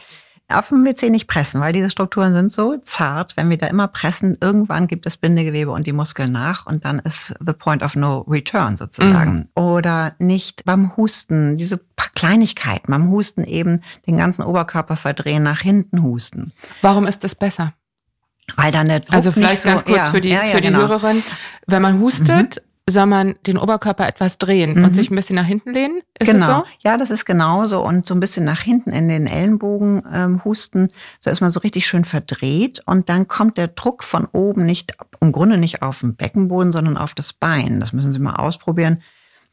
[0.52, 3.36] auf dem WC nicht pressen, weil diese Strukturen sind so zart.
[3.36, 6.98] Wenn wir da immer pressen, irgendwann gibt es Bindegewebe und die Muskeln nach und dann
[6.98, 9.48] ist the point of no return sozusagen.
[9.54, 9.62] Mhm.
[9.62, 15.60] Oder nicht beim Husten, diese paar Kleinigkeiten, beim Husten eben den ganzen Oberkörper verdrehen, nach
[15.60, 16.52] hinten husten.
[16.82, 17.74] Warum ist das besser?
[18.56, 20.68] Weil dann der Druck Also vielleicht ganz kurz ja, für die, ja, ja, für die
[20.68, 20.80] genau.
[20.80, 21.22] Hörerin.
[21.66, 24.84] Wenn man hustet, mhm soll man den Oberkörper etwas drehen mhm.
[24.84, 26.02] und sich ein bisschen nach hinten lehnen?
[26.18, 26.60] Ist genau.
[26.60, 26.64] So?
[26.82, 27.84] Ja, das ist genauso.
[27.84, 30.88] Und so ein bisschen nach hinten in den Ellenbogen ähm, husten,
[31.20, 32.82] so ist man so richtig schön verdreht.
[32.86, 36.96] Und dann kommt der Druck von oben nicht, im Grunde nicht auf den Beckenboden, sondern
[36.96, 37.80] auf das Bein.
[37.80, 39.02] Das müssen Sie mal ausprobieren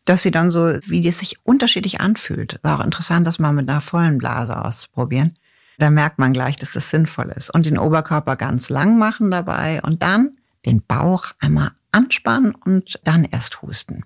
[0.07, 2.59] dass sie dann so, wie es sich unterschiedlich anfühlt.
[2.63, 5.33] War auch interessant, das mal mit einer vollen Blase auszuprobieren.
[5.77, 7.53] Da merkt man gleich, dass das sinnvoll ist.
[7.53, 13.23] Und den Oberkörper ganz lang machen dabei und dann den Bauch einmal anspannen und dann
[13.23, 14.03] erst husten.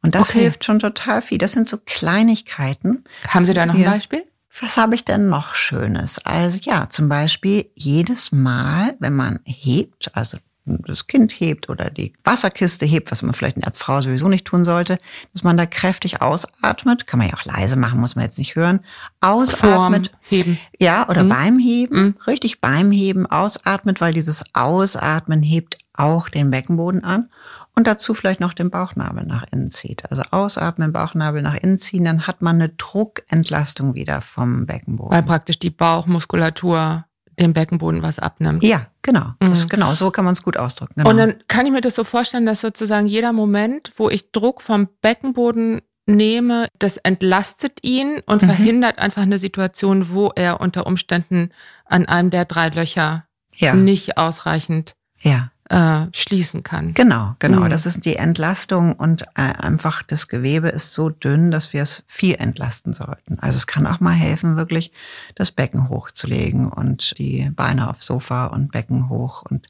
[0.00, 0.40] Und das okay.
[0.40, 1.38] hilft schon total viel.
[1.38, 3.04] Das sind so Kleinigkeiten.
[3.28, 4.24] Haben Sie da noch ein Beispiel?
[4.60, 6.18] Was habe ich denn noch Schönes?
[6.24, 10.38] Also ja, zum Beispiel jedes Mal, wenn man hebt, also
[10.86, 14.64] das Kind hebt oder die Wasserkiste hebt, was man vielleicht als Frau sowieso nicht tun
[14.64, 14.98] sollte,
[15.32, 17.06] dass man da kräftig ausatmet.
[17.06, 18.80] Kann man ja auch leise machen, muss man jetzt nicht hören.
[19.20, 20.08] Ausatmet.
[20.08, 20.58] Vorm heben.
[20.78, 21.28] Ja, oder mhm.
[21.28, 22.00] beim Heben.
[22.00, 22.14] Mhm.
[22.26, 27.30] Richtig beim Heben ausatmet, weil dieses Ausatmen hebt auch den Beckenboden an.
[27.74, 30.10] Und dazu vielleicht noch den Bauchnabel nach innen zieht.
[30.10, 35.12] Also ausatmen, Bauchnabel nach innen ziehen, dann hat man eine Druckentlastung wieder vom Beckenboden.
[35.12, 37.04] Weil praktisch die Bauchmuskulatur
[37.38, 38.64] dem Beckenboden was abnimmt.
[38.64, 39.34] Ja, genau.
[39.40, 39.50] Mhm.
[39.50, 40.94] Das, genau, so kann man es gut ausdrücken.
[40.96, 41.08] Genau.
[41.08, 44.60] Und dann kann ich mir das so vorstellen, dass sozusagen jeder Moment, wo ich Druck
[44.60, 48.46] vom Beckenboden nehme, das entlastet ihn und mhm.
[48.46, 51.50] verhindert einfach eine Situation, wo er unter Umständen
[51.84, 53.74] an einem der drei Löcher ja.
[53.74, 56.94] nicht ausreichend ja äh, schließen kann.
[56.94, 57.60] Genau, genau.
[57.60, 57.70] Mhm.
[57.70, 62.04] Das ist die Entlastung und äh, einfach das Gewebe ist so dünn, dass wir es
[62.06, 63.38] viel entlasten sollten.
[63.40, 64.92] Also es kann auch mal helfen, wirklich
[65.34, 69.66] das Becken hochzulegen und die Beine aufs Sofa und Becken hoch und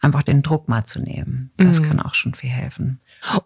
[0.00, 1.50] einfach den Druck mal zu nehmen.
[1.56, 1.88] Das mhm.
[1.88, 3.00] kann auch schon viel helfen.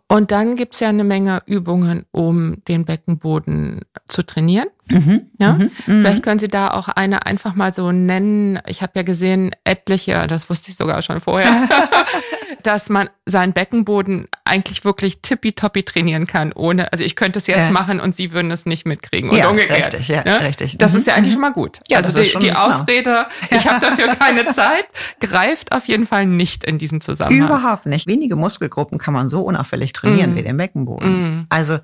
[0.09, 4.69] Und dann gibt's ja eine Menge Übungen, um den Beckenboden zu trainieren.
[4.89, 8.61] Mhm, ja, mhm, vielleicht können Sie da auch eine einfach mal so nennen.
[8.67, 11.69] Ich habe ja gesehen, etliche, das wusste ich sogar schon vorher,
[12.63, 17.67] dass man seinen Beckenboden eigentlich wirklich tippitoppi trainieren kann, ohne, also ich könnte es jetzt
[17.67, 17.73] ja.
[17.73, 19.95] machen und Sie würden es nicht mitkriegen und ja, umgekehrt.
[19.95, 20.41] Richtig, ja, ne?
[20.43, 20.79] richtig.
[20.79, 20.99] Das mhm.
[20.99, 21.81] ist ja eigentlich schon mal gut.
[21.89, 22.53] Ja, also die, die.
[22.53, 24.87] Ausrede, ich habe dafür keine Zeit,
[25.21, 27.49] greift auf jeden Fall nicht in diesem Zusammenhang.
[27.49, 28.07] Überhaupt nicht.
[28.07, 30.37] Wenige Muskelgruppen kann man so unauffällig trainieren mm.
[30.37, 31.41] wie den Beckenboden.
[31.41, 31.47] Mm.
[31.49, 31.79] Also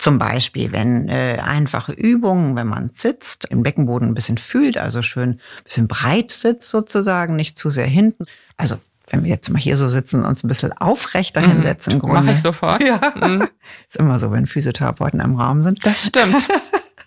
[0.00, 5.02] zum Beispiel, wenn äh, einfache Übungen, wenn man sitzt, im Beckenboden ein bisschen fühlt, also
[5.02, 8.24] schön ein bisschen breit sitzt sozusagen, nicht zu sehr hinten.
[8.56, 8.76] Also
[9.10, 11.52] wenn wir jetzt mal hier so sitzen, uns ein bisschen aufrechter mhm.
[11.52, 12.00] hinsetzen.
[12.02, 12.82] Mhm, Mache ich sofort.
[12.82, 12.98] Ja.
[13.14, 13.48] Mhm.
[13.88, 15.84] Ist immer so, wenn Physiotherapeuten im Raum sind.
[15.84, 16.48] Das stimmt.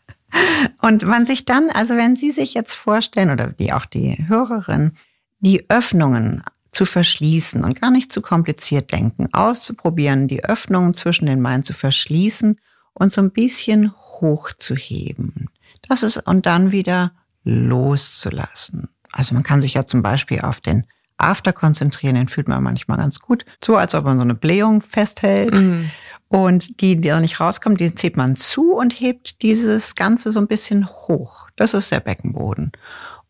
[0.82, 4.92] Und man sich dann, also wenn Sie sich jetzt vorstellen, oder die auch die Hörerin,
[5.40, 11.42] die Öffnungen zu verschließen und gar nicht zu kompliziert denken, auszuprobieren, die Öffnungen zwischen den
[11.42, 12.58] Beinen zu verschließen
[12.94, 15.50] und so ein bisschen hochzuheben.
[15.88, 17.12] Das ist, und dann wieder
[17.44, 18.90] loszulassen.
[19.12, 20.86] Also man kann sich ja zum Beispiel auf den
[21.18, 23.46] After konzentrieren, den fühlt man manchmal ganz gut.
[23.64, 25.54] So als ob man so eine Blähung festhält.
[25.54, 25.90] Mhm.
[26.28, 30.40] Und die, die da nicht rauskommt, die zieht man zu und hebt dieses Ganze so
[30.40, 31.48] ein bisschen hoch.
[31.56, 32.72] Das ist der Beckenboden.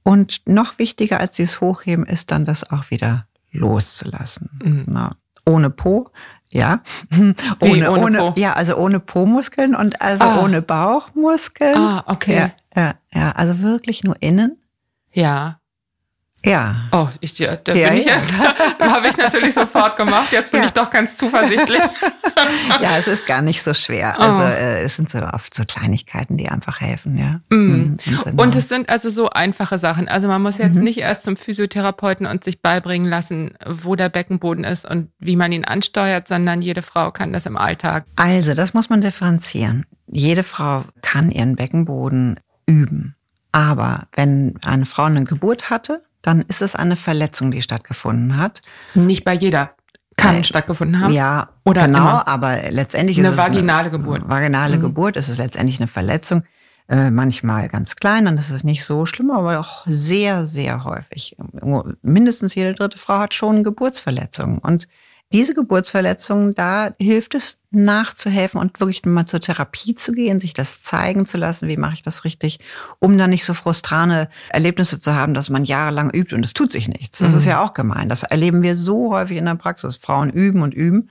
[0.03, 4.49] Und noch wichtiger als dieses Hochheben ist dann das auch wieder loszulassen.
[4.63, 4.83] Mhm.
[4.87, 6.11] Na, ohne Po,
[6.53, 6.79] ja.
[7.59, 8.33] Ohne, ohne, ohne?
[8.37, 10.43] Ja, also ohne Po-Muskeln und also ah.
[10.43, 11.75] ohne Bauchmuskeln.
[11.75, 12.35] Ah, okay.
[12.35, 14.57] Ja, ja, ja, also wirklich nur innen.
[15.11, 15.59] Ja.
[16.45, 16.89] Ja.
[16.91, 18.15] Oh, ich, da ja, bin ich ja.
[18.15, 18.33] jetzt,
[18.79, 20.31] habe ich natürlich sofort gemacht.
[20.31, 20.65] Jetzt bin ja.
[20.65, 21.81] ich doch ganz zuversichtlich.
[22.81, 24.19] ja, es ist gar nicht so schwer.
[24.19, 24.47] Also oh.
[24.47, 27.39] äh, es sind so oft so Kleinigkeiten, die einfach helfen, ja.
[27.55, 27.95] Mm.
[28.35, 30.09] Und es sind also so einfache Sachen.
[30.09, 30.83] Also man muss jetzt mhm.
[30.83, 35.53] nicht erst zum Physiotherapeuten und sich beibringen lassen, wo der Beckenboden ist und wie man
[35.53, 38.05] ihn ansteuert, sondern jede Frau kann das im Alltag.
[38.17, 39.85] Also, das muss man differenzieren.
[40.07, 43.15] Jede Frau kann ihren Beckenboden üben.
[43.53, 48.63] Aber wenn eine Frau eine Geburt hatte, dann ist es eine Verletzung, die stattgefunden hat.
[48.95, 49.75] Nicht bei jeder
[50.15, 51.13] kann äh, stattgefunden haben.
[51.13, 52.27] Ja, oder genau, immer.
[52.27, 54.27] aber letztendlich eine ist es vaginale eine Geburt.
[54.27, 54.81] Vaginale mhm.
[54.81, 56.43] Geburt ist es letztendlich eine Verletzung.
[56.89, 61.37] Äh, manchmal ganz klein, dann ist es nicht so schlimm, aber auch sehr, sehr häufig.
[62.01, 64.57] Mindestens jede dritte Frau hat schon Geburtsverletzungen.
[64.57, 64.87] Und
[65.33, 70.83] diese Geburtsverletzungen, da hilft es nachzuhelfen und wirklich mal zur Therapie zu gehen, sich das
[70.83, 72.59] zeigen zu lassen, wie mache ich das richtig,
[72.99, 76.71] um dann nicht so frustrane Erlebnisse zu haben, dass man jahrelang übt und es tut
[76.71, 77.17] sich nichts.
[77.17, 77.39] Das mhm.
[77.39, 78.09] ist ja auch gemein.
[78.09, 79.97] Das erleben wir so häufig in der Praxis.
[79.97, 81.09] Frauen üben und üben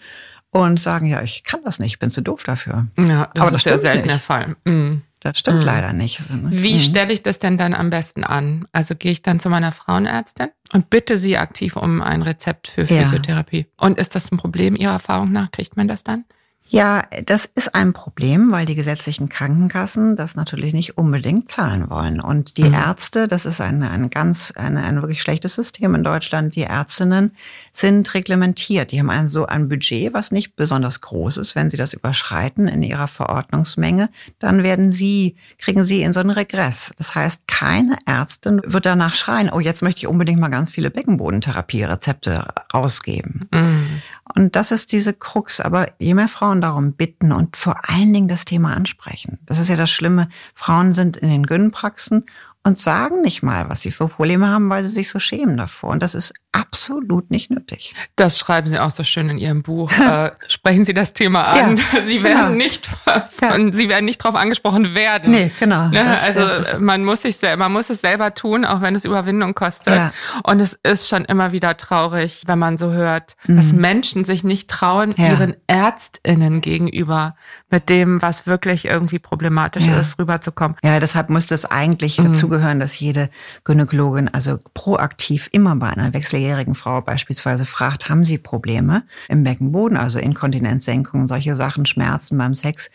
[0.51, 2.87] und sagen, ja, ich kann das nicht, ich bin zu doof dafür.
[2.97, 4.55] Ja, das Aber ist das ja selten der Fall.
[4.65, 5.03] Mhm.
[5.23, 5.67] Das stimmt mhm.
[5.67, 6.21] leider nicht.
[6.31, 6.81] Wie mhm.
[6.81, 8.67] stelle ich das denn dann am besten an?
[8.73, 12.87] Also gehe ich dann zu meiner Frauenärztin und bitte sie aktiv um ein Rezept für
[12.87, 13.67] Physiotherapie.
[13.69, 13.87] Ja.
[13.87, 15.53] Und ist das ein Problem Ihrer Erfahrung nach?
[15.53, 16.25] Kriegt man das dann?
[16.73, 22.19] Ja, das ist ein Problem, weil die gesetzlichen Krankenkassen das natürlich nicht unbedingt zahlen wollen.
[22.19, 22.73] Und die mhm.
[22.73, 26.57] Ärzte, das ist ein, ein ganz, ein, ein wirklich schlechtes System in Deutschland.
[26.57, 27.33] Die Ärztinnen
[27.73, 28.91] sind reglementiert.
[28.91, 31.55] Die haben ein, so ein Budget, was nicht besonders groß ist.
[31.55, 34.09] Wenn sie das überschreiten in ihrer Verordnungsmenge,
[34.39, 36.95] dann werden sie, kriegen sie in so einen Regress.
[36.97, 40.91] Das heißt, keine Ärztin wird danach schreien, oh, jetzt möchte ich unbedingt mal ganz viele
[40.91, 43.51] Beckenbodentherapie-Rezepte rausgeben.
[43.53, 44.03] Mhm.
[44.35, 45.61] Und das ist diese Krux.
[45.61, 49.39] Aber je mehr Frauen darum bitten und vor allen Dingen das Thema ansprechen.
[49.47, 50.29] Das ist ja das Schlimme.
[50.55, 52.25] Frauen sind in den Gynpraxen
[52.65, 55.91] und sagen nicht mal, was sie für Probleme haben, weil sie sich so schämen davor.
[55.91, 57.95] Und das ist absolut nicht nötig.
[58.15, 59.91] Das schreiben Sie auch so schön in Ihrem Buch.
[59.99, 61.79] äh, sprechen Sie das Thema an.
[61.79, 62.65] Ja, Sie werden genau.
[62.65, 63.73] nicht von, ja.
[63.73, 65.33] Sie werden nicht darauf angesprochen werden.
[65.33, 65.89] Nee, genau.
[65.89, 66.05] Ne?
[66.05, 69.55] Das, also das man muss sich man muss es selber tun, auch wenn es Überwindung
[69.55, 69.95] kostet.
[69.95, 70.13] Ja.
[70.45, 73.57] Und es ist schon immer wieder traurig, wenn man so hört, mhm.
[73.57, 77.35] dass Menschen sich nicht trauen, ihren ÄrztInnen gegenüber
[77.71, 80.77] mit dem, was wirklich irgendwie problematisch ist, rüberzukommen.
[80.85, 82.35] Ja, deshalb muss das eigentlich mhm.
[82.53, 83.31] Dazugehören, dass jede
[83.65, 89.45] Gynäkologin also proaktiv immer bei einer Wechsel minderjährigen Frau beispielsweise fragt, haben Sie Probleme im
[89.45, 92.91] Beckenboden, also Inkontinenzsenkung, solche Sachen, Schmerzen beim Sex,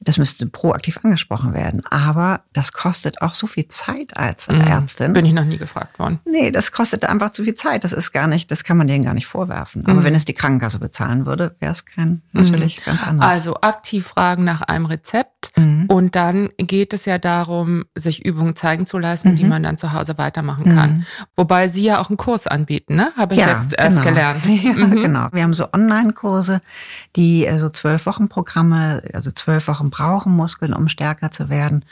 [0.00, 1.82] das müsste proaktiv angesprochen werden.
[1.90, 4.60] Aber das kostet auch so viel Zeit als mhm.
[4.60, 5.12] Ärztin.
[5.12, 6.18] Bin ich noch nie gefragt worden.
[6.24, 7.84] Nee, das kostet einfach zu viel Zeit.
[7.84, 9.86] Das ist gar nicht, das kann man denen gar nicht vorwerfen.
[9.86, 10.04] Aber mhm.
[10.04, 12.84] wenn es die Krankenkasse bezahlen würde, wäre es kein, natürlich mhm.
[12.84, 13.30] ganz anders.
[13.30, 15.52] Also aktiv fragen nach einem Rezept.
[15.56, 15.86] Mhm.
[15.88, 19.50] Und dann geht es ja darum, sich Übungen zeigen zu lassen, die mhm.
[19.50, 21.06] man dann zu Hause weitermachen kann.
[21.36, 23.12] Wobei Sie ja auch einen Kurs anbieten ne?
[23.16, 24.08] Habe ich ja, jetzt erst genau.
[24.08, 24.44] gelernt.
[24.58, 25.02] Ja, mhm.
[25.02, 25.28] genau.
[25.32, 26.60] Wir haben so Online-Kurse,
[27.16, 31.84] die so zwölf Wochen Programme, also zwölf Wochen brauchen Muskeln, um stärker zu werden.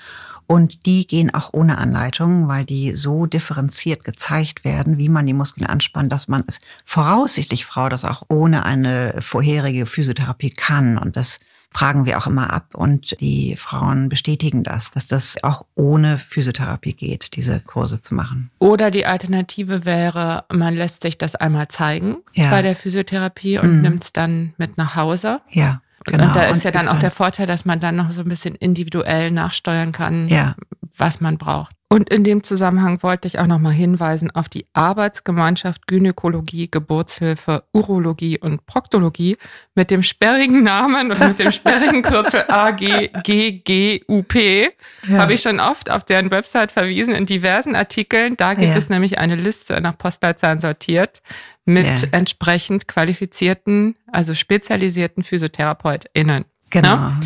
[0.49, 5.33] Und die gehen auch ohne Anleitung, weil die so differenziert gezeigt werden, wie man die
[5.33, 10.99] Muskeln anspannt, dass man es voraussichtlich Frau das auch ohne eine vorherige Physiotherapie kann.
[10.99, 11.41] Und das
[11.73, 16.95] fragen wir auch immer ab und die Frauen bestätigen das, dass das auch ohne Physiotherapie
[16.95, 18.51] geht, diese Kurse zu machen.
[18.59, 22.51] Oder die Alternative wäre, man lässt sich das einmal zeigen ja.
[22.51, 23.83] bei der Physiotherapie und mhm.
[23.83, 25.41] nimmt es dann mit nach Hause.
[25.51, 25.83] Ja.
[26.05, 26.25] Genau.
[26.25, 28.55] Und da ist ja dann auch der Vorteil, dass man dann noch so ein bisschen
[28.55, 30.55] individuell nachsteuern kann, ja.
[30.97, 31.77] Was man braucht.
[31.89, 38.41] Und in dem Zusammenhang wollte ich auch nochmal hinweisen auf die Arbeitsgemeinschaft Gynäkologie, Geburtshilfe, Urologie
[38.41, 39.37] und Proktologie
[39.77, 44.35] mit dem sperrigen Namen und mit dem sperrigen Kürzel AGGGUP.
[44.35, 45.19] Ja.
[45.19, 48.37] Habe ich schon oft auf deren Website verwiesen in diversen Artikeln.
[48.37, 48.77] Da gibt ja.
[48.77, 51.23] es nämlich eine Liste nach Postleitzahlen sortiert
[51.65, 52.09] mit ja.
[52.11, 56.47] entsprechend qualifizierten, also spezialisierten PhysiotherapeutInnen.
[56.71, 56.89] Genau.
[56.89, 57.21] Ja?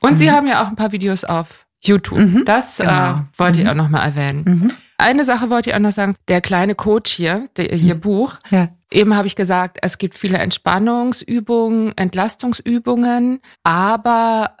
[0.00, 0.16] Und mhm.
[0.16, 2.18] Sie haben ja auch ein paar Videos auf YouTube.
[2.18, 3.10] Mhm, das äh, genau.
[3.10, 3.64] äh, wollte mhm.
[3.64, 4.44] ich auch nochmal erwähnen.
[4.44, 4.72] Mhm.
[4.98, 6.16] Eine Sache wollte ich auch noch sagen.
[6.26, 8.00] Der kleine Coach hier, der, hier mhm.
[8.00, 8.68] Buch, ja.
[8.90, 14.56] eben habe ich gesagt, es gibt viele Entspannungsübungen, Entlastungsübungen, aber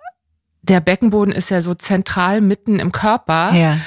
[0.62, 3.52] der Beckenboden ist ja so zentral mitten im Körper.
[3.54, 3.78] Ja.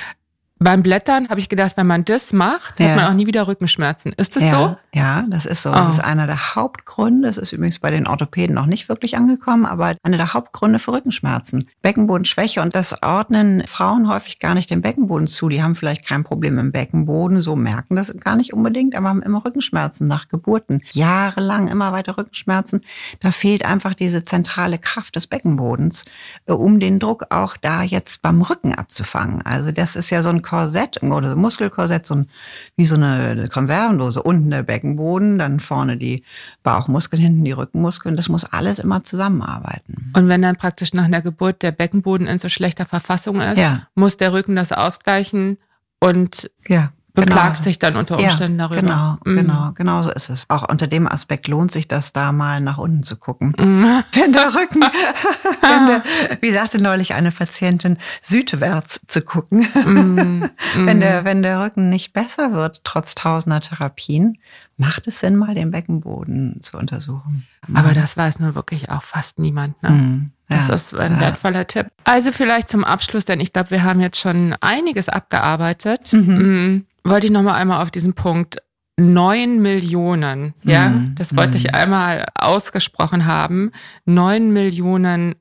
[0.63, 2.89] Beim Blättern habe ich gedacht, wenn man das macht, ja.
[2.89, 4.13] hat man auch nie wieder Rückenschmerzen.
[4.13, 4.77] Ist das ja, so?
[4.93, 5.71] Ja, das ist so.
[5.71, 5.73] Oh.
[5.73, 7.27] Das ist einer der Hauptgründe.
[7.27, 10.91] Das ist übrigens bei den Orthopäden noch nicht wirklich angekommen, aber einer der Hauptgründe für
[10.91, 11.67] Rückenschmerzen.
[11.81, 15.49] Beckenbodenschwäche und das ordnen Frauen häufig gar nicht dem Beckenboden zu.
[15.49, 19.23] Die haben vielleicht kein Problem im Beckenboden, so merken das gar nicht unbedingt, aber haben
[19.23, 20.83] immer Rückenschmerzen nach Geburten.
[20.91, 22.81] Jahrelang immer weiter Rückenschmerzen.
[23.19, 26.05] Da fehlt einfach diese zentrale Kraft des Beckenbodens,
[26.45, 29.41] äh, um den Druck auch da jetzt beim Rücken abzufangen.
[29.41, 32.29] Also das ist ja so ein Korsett oder so Muskelkorsett, so ein,
[32.75, 34.21] wie so eine Konservendose.
[34.21, 36.25] Unten der Beckenboden, dann vorne die
[36.61, 38.17] Bauchmuskeln, hinten die Rückenmuskeln.
[38.17, 40.11] Das muss alles immer zusammenarbeiten.
[40.13, 43.87] Und wenn dann praktisch nach einer Geburt der Beckenboden in so schlechter Verfassung ist, Ja.
[43.95, 45.57] muss der Rücken das ausgleichen
[46.01, 46.91] und Ja.
[47.13, 47.63] Beklagt genau.
[47.63, 48.81] sich dann unter Umständen ja, darüber.
[48.81, 49.35] Genau, Mhm.
[49.35, 50.45] genau, genau so ist es.
[50.49, 53.53] Auch unter dem Aspekt lohnt sich das da mal nach unten zu gucken.
[53.57, 53.85] Mhm.
[54.13, 54.81] Wenn der Rücken,
[55.61, 56.03] wenn der,
[56.41, 59.65] wie sagte neulich eine Patientin, südwärts zu gucken.
[59.85, 60.49] Mhm.
[60.75, 64.37] Wenn der, wenn der Rücken nicht besser wird, trotz tausender Therapien,
[64.77, 67.45] macht es Sinn, mal den Beckenboden zu untersuchen.
[67.73, 69.81] Aber das weiß nun wirklich auch fast niemand.
[69.83, 69.89] Ne?
[69.89, 70.31] Mhm.
[70.49, 71.19] Das Ja, ist ein ja.
[71.21, 71.87] wertvoller Tipp.
[72.03, 76.11] Also vielleicht zum Abschluss, denn ich glaube, wir haben jetzt schon einiges abgearbeitet.
[76.13, 76.85] Mhm.
[77.03, 78.57] Wollte ich noch mal einmal auf diesen Punkt
[78.97, 81.15] neun Millionen, ja, Mhm.
[81.15, 81.69] das wollte ich Mhm.
[81.75, 83.71] einmal ausgesprochen haben.
[84.05, 85.35] Neun Millionen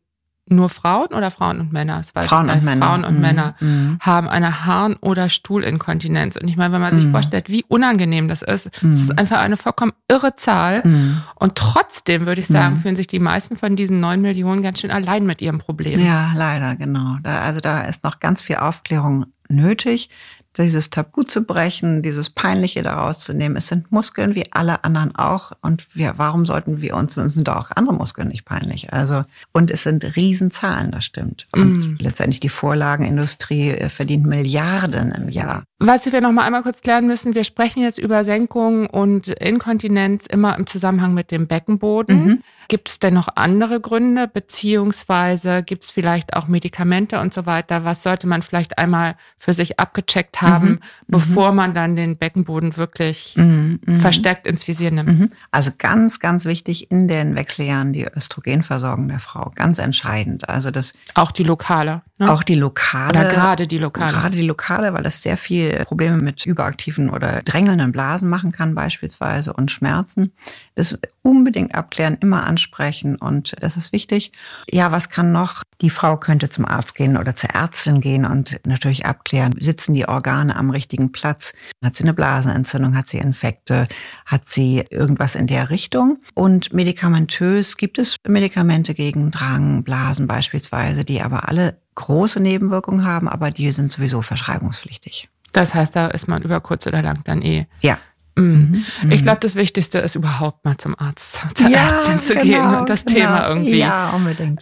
[0.52, 1.98] nur Frauen oder Frauen und Männer?
[1.98, 2.64] Das Frauen und.
[2.64, 2.84] Männer.
[2.86, 3.20] Frauen und Mhm.
[3.20, 3.98] Männer Mhm.
[4.00, 6.36] haben eine Harn- oder Stuhlinkontinenz.
[6.36, 7.12] Und ich meine, wenn man sich Mhm.
[7.12, 10.82] vorstellt, wie unangenehm das ist, es ist einfach eine vollkommen irre Zahl.
[11.36, 14.90] Und trotzdem würde ich sagen, fühlen sich die meisten von diesen neun Millionen ganz schön
[14.90, 16.00] allein mit ihrem Problem.
[16.00, 17.18] Ja, leider, genau.
[17.22, 20.10] Da, also da ist noch ganz viel Aufklärung nötig,
[20.56, 23.56] dieses Tabu zu brechen, dieses Peinliche daraus zu nehmen.
[23.56, 25.52] Es sind Muskeln wie alle anderen auch.
[25.62, 28.92] Und wir, warum sollten wir uns, es sind doch auch andere Muskeln nicht peinlich.
[28.92, 31.46] Also, und es sind Riesenzahlen, das stimmt.
[31.52, 31.96] Und Mhm.
[32.00, 35.62] letztendlich die Vorlagenindustrie äh, verdient Milliarden im Jahr.
[35.82, 40.26] Was wir noch mal einmal kurz klären müssen, wir sprechen jetzt über Senkung und Inkontinenz
[40.26, 42.24] immer im Zusammenhang mit dem Beckenboden.
[42.24, 42.42] Mhm.
[42.68, 47.84] Gibt es denn noch andere Gründe, beziehungsweise gibt es vielleicht auch Medikamente und so weiter?
[47.84, 50.78] Was sollte man vielleicht einmal für sich abgecheckt haben, Mhm.
[51.08, 53.80] bevor man dann den Beckenboden wirklich Mhm.
[53.86, 53.96] Mhm.
[53.96, 55.08] verstärkt ins Visier nimmt?
[55.18, 55.28] Mhm.
[55.50, 59.50] Also ganz, ganz wichtig in den Wechseljahren die Östrogenversorgung der Frau.
[59.54, 60.46] Ganz entscheidend.
[60.48, 62.02] Also das Auch die lokale.
[62.20, 62.30] Ne?
[62.30, 63.18] auch die lokale.
[63.18, 64.12] Oder gerade die lokale.
[64.12, 68.74] Gerade die lokale, weil das sehr viel Probleme mit überaktiven oder drängelnden Blasen machen kann
[68.74, 70.32] beispielsweise und Schmerzen.
[70.74, 74.32] Das unbedingt abklären, immer ansprechen und das ist wichtig.
[74.70, 75.62] Ja, was kann noch?
[75.80, 80.06] Die Frau könnte zum Arzt gehen oder zur Ärztin gehen und natürlich abklären, sitzen die
[80.06, 81.54] Organe am richtigen Platz?
[81.82, 82.94] Hat sie eine Blasenentzündung?
[82.96, 83.88] Hat sie Infekte?
[84.26, 86.18] Hat sie irgendwas in der Richtung?
[86.34, 93.28] Und medikamentös gibt es Medikamente gegen Drang, Blasen beispielsweise, die aber alle große Nebenwirkungen haben,
[93.28, 95.28] aber die sind sowieso verschreibungspflichtig.
[95.52, 97.66] Das heißt, da ist man über kurz oder lang dann eh.
[97.80, 97.98] Ja.
[98.36, 98.84] Mhm.
[99.02, 99.10] Mhm.
[99.10, 102.88] Ich glaube, das Wichtigste ist überhaupt mal zum Arzt, zur Ärztin zu genau, gehen und
[102.88, 104.12] das Thema irgendwie Ja,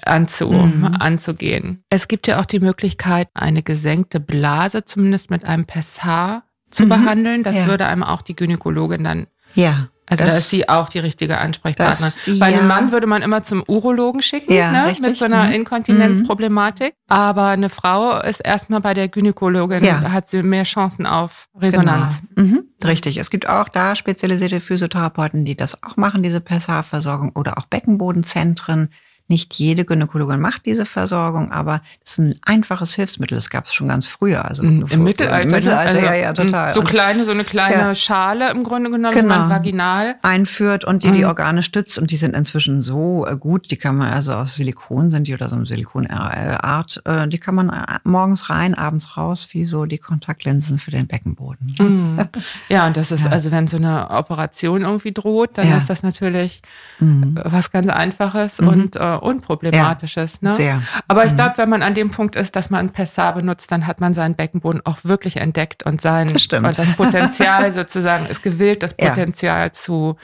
[0.06, 0.96] anzu, Mhm.
[0.98, 1.82] anzugehen.
[1.90, 6.88] Es gibt ja auch die Möglichkeit, eine gesenkte Blase zumindest mit einem Pessar zu Mhm.
[6.88, 7.42] behandeln.
[7.42, 7.66] Das Ja.
[7.66, 9.88] würde einem auch die Gynäkologin dann, Ja.
[10.08, 12.12] Also da das- ist sie auch die richtige Ansprechpartnerin.
[12.26, 12.58] Das- Bei ja.
[12.58, 15.06] einem Mann würde man immer zum Urologen schicken, Ja, ne, richtig.
[15.06, 15.52] mit so einer Mhm.
[15.52, 16.94] Inkontinenzproblematik.
[17.08, 20.00] Aber eine Frau ist erstmal bei der Gynäkologin, Ja.
[20.00, 22.22] da hat sie mehr Chancen auf Resonanz.
[22.34, 22.48] Genau.
[22.48, 22.64] Mhm.
[22.84, 23.16] Richtig.
[23.18, 28.90] Es gibt auch da spezialisierte Physiotherapeuten, die das auch machen, diese Pessarversorgung oder auch Beckenbodenzentren.
[29.30, 33.36] Nicht jede Gynäkologin macht diese Versorgung, aber es ist ein einfaches Hilfsmittel.
[33.36, 34.46] Das gab es schon ganz früher.
[34.46, 35.54] Also Im bevor- Mittelalter, Im ne?
[35.56, 36.70] Mittelalter, Also, ja, ja, total.
[36.72, 37.94] So kleine, so eine kleine Ja.
[37.94, 39.38] Schale im Grunde genommen, die Genau.
[39.38, 40.16] man vaginal.
[40.22, 41.26] einführt und die die Mhm.
[41.28, 45.10] Organe stützt und die sind inzwischen so äh, gut, die kann man also aus Silikon
[45.10, 49.48] sind die oder so eine Silikonart, äh, die kann man äh, morgens rein, abends raus,
[49.52, 51.74] wie so die Kontaktlinsen für den Beckenboden.
[51.78, 52.18] Mhm.
[52.68, 53.30] Ja, und das ist, Ja.
[53.32, 55.76] also wenn so eine Operation irgendwie droht, dann Ja.
[55.76, 56.62] ist das natürlich
[56.98, 57.38] Mhm.
[57.44, 58.68] was ganz Einfaches Mhm.
[58.68, 60.42] und äh, Unproblematisches.
[60.42, 60.52] Ne?
[60.52, 60.82] Sehr.
[61.08, 61.36] Aber ich Mhm.
[61.36, 64.34] glaube, wenn man an dem Punkt ist, dass man Pessar benutzt, dann hat man seinen
[64.34, 69.08] Beckenboden auch wirklich entdeckt und sein Das und das Potenzial sozusagen ist gewillt, das Ja.
[69.10, 70.16] Potenzial zu,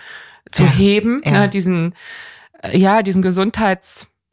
[0.52, 0.68] zu Ja.
[0.70, 1.30] heben, Ja.
[1.30, 1.94] Ne, diesen,
[2.62, 3.22] äh, ja, diesen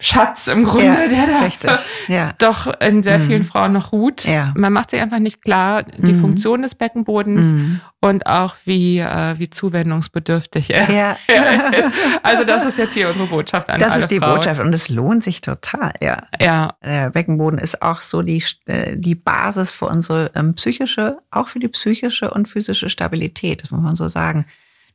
[0.01, 1.71] Gesundheitsschatz im Grunde, Ja, der da richtig.
[2.07, 2.33] Ja.
[2.39, 3.27] doch in sehr Mhm.
[3.27, 4.25] vielen Frauen noch ruht.
[4.25, 4.51] Ja.
[4.55, 6.21] Man macht sich einfach nicht klar, die Mhm.
[6.21, 7.81] Funktion des Beckenbodens Mhm.
[8.01, 11.11] und auch wie, äh, wie zuwendungsbedürftig er Ja.
[11.27, 11.95] ist.
[12.23, 14.35] Also das ist jetzt hier unsere Botschaft an Das alle ist die Frauen.
[14.35, 16.17] Botschaft und es lohnt sich total, ja.
[16.39, 21.47] Ja, Der Beckenboden ist auch so die, äh, die Basis für unsere ähm, psychische, auch
[21.47, 24.45] für die psychische und physische Stabilität, das muss man so sagen.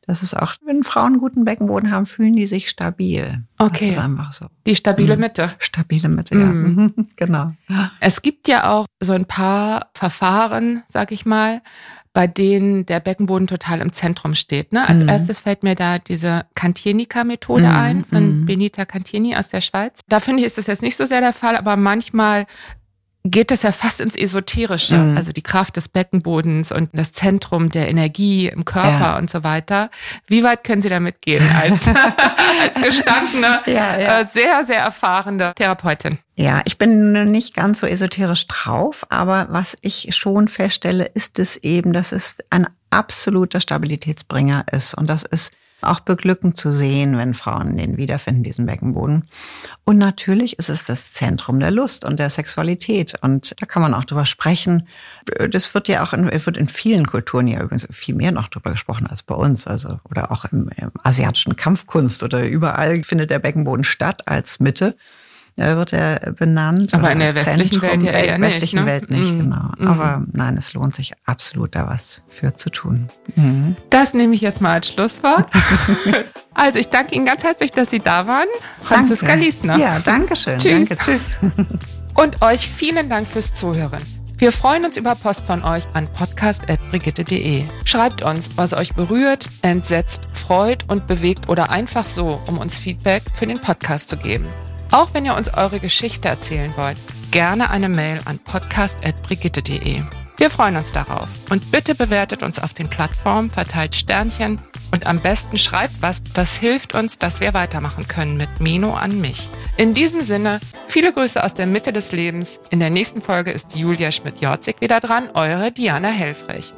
[0.07, 3.43] Das ist auch, wenn Frauen einen guten Beckenboden haben, fühlen die sich stabil.
[3.59, 3.89] Okay.
[3.89, 4.45] Das ist einfach so.
[4.65, 5.21] die stabile Mhm.
[5.21, 5.51] Mitte.
[5.59, 6.45] Stabile Mitte, ja.
[6.45, 6.91] Mhm.
[6.95, 7.07] Mhm.
[7.17, 7.51] Genau.
[7.99, 11.61] Es gibt ja auch so ein paar Verfahren, sag ich mal,
[12.13, 14.71] bei denen der Beckenboden total im Zentrum steht.
[14.73, 14.87] Ne?
[14.87, 15.09] Als Mhm.
[15.09, 18.45] erstes fällt mir da diese Cantienica-Methode Mhm, ein von mhm.
[18.45, 19.99] Benita Cantieni aus der Schweiz.
[20.07, 22.45] Da finde ich, ist das jetzt nicht so sehr der Fall, aber manchmal
[23.23, 25.17] geht das ja fast ins Esoterische, mhm.
[25.17, 29.17] also die Kraft des Beckenbodens und das Zentrum der Energie im Körper ja.
[29.17, 29.89] und so weiter.
[30.27, 31.87] Wie weit können Sie damit gehen als,
[32.63, 34.19] als gestandene, ja, ja.
[34.19, 36.19] Äh, sehr, sehr erfahrene Therapeutin?
[36.35, 41.57] Ja, ich bin nicht ganz so esoterisch drauf, aber was ich schon feststelle, ist es
[41.57, 44.93] eben, dass es ein absoluter Stabilitätsbringer ist.
[44.93, 45.51] Und das ist
[45.81, 49.27] auch beglückend zu sehen, wenn Frauen den wiederfinden, diesen Beckenboden.
[49.83, 53.13] Und natürlich ist es das Zentrum der Lust und der Sexualität.
[53.21, 54.87] Und da kann man auch drüber sprechen.
[55.51, 58.71] Das wird ja auch in, wird in vielen Kulturen ja übrigens viel mehr noch drüber
[58.71, 59.67] gesprochen als bei uns.
[59.67, 64.95] Also, oder auch im, im asiatischen Kampfkunst oder überall findet der Beckenboden statt als Mitte
[65.57, 66.93] wird er benannt.
[66.93, 68.47] Aber in der westlichen Zentrum, Welt ja eher nicht.
[68.47, 68.85] westlichen ne?
[68.85, 69.39] Welt nicht, mhm.
[69.39, 69.71] genau.
[69.77, 69.87] Mhm.
[69.87, 73.07] Aber nein, es lohnt sich absolut, da was für zu tun.
[73.35, 73.75] Mhm.
[73.89, 75.49] Das nehme ich jetzt mal als Schlusswort.
[76.53, 78.47] also ich danke Ihnen ganz herzlich, dass Sie da waren.
[78.83, 79.45] Franziska danke.
[79.45, 79.77] Liesner.
[79.77, 80.59] Ja, danke schön.
[80.59, 80.89] Tschüss.
[80.89, 81.37] Danke, tschüss.
[82.13, 84.01] Und euch vielen Dank fürs Zuhören.
[84.39, 87.63] Wir freuen uns über Post von euch an podcast.brigitte.de.
[87.85, 93.23] Schreibt uns, was euch berührt, entsetzt, freut und bewegt oder einfach so, um uns Feedback
[93.33, 94.45] für den Podcast zu geben.
[94.91, 96.97] Auch wenn ihr uns eure Geschichte erzählen wollt,
[97.31, 100.01] gerne eine Mail an podcast.brigitte.de.
[100.37, 101.29] Wir freuen uns darauf.
[101.49, 104.59] Und bitte bewertet uns auf den Plattformen, verteilt Sternchen
[104.91, 109.19] und am besten schreibt was, das hilft uns, dass wir weitermachen können mit Meno an
[109.19, 109.49] mich.
[109.77, 112.59] In diesem Sinne, viele Grüße aus der Mitte des Lebens.
[112.69, 116.71] In der nächsten Folge ist Julia Schmidt-Jorzig wieder dran, eure Diana Helfrich.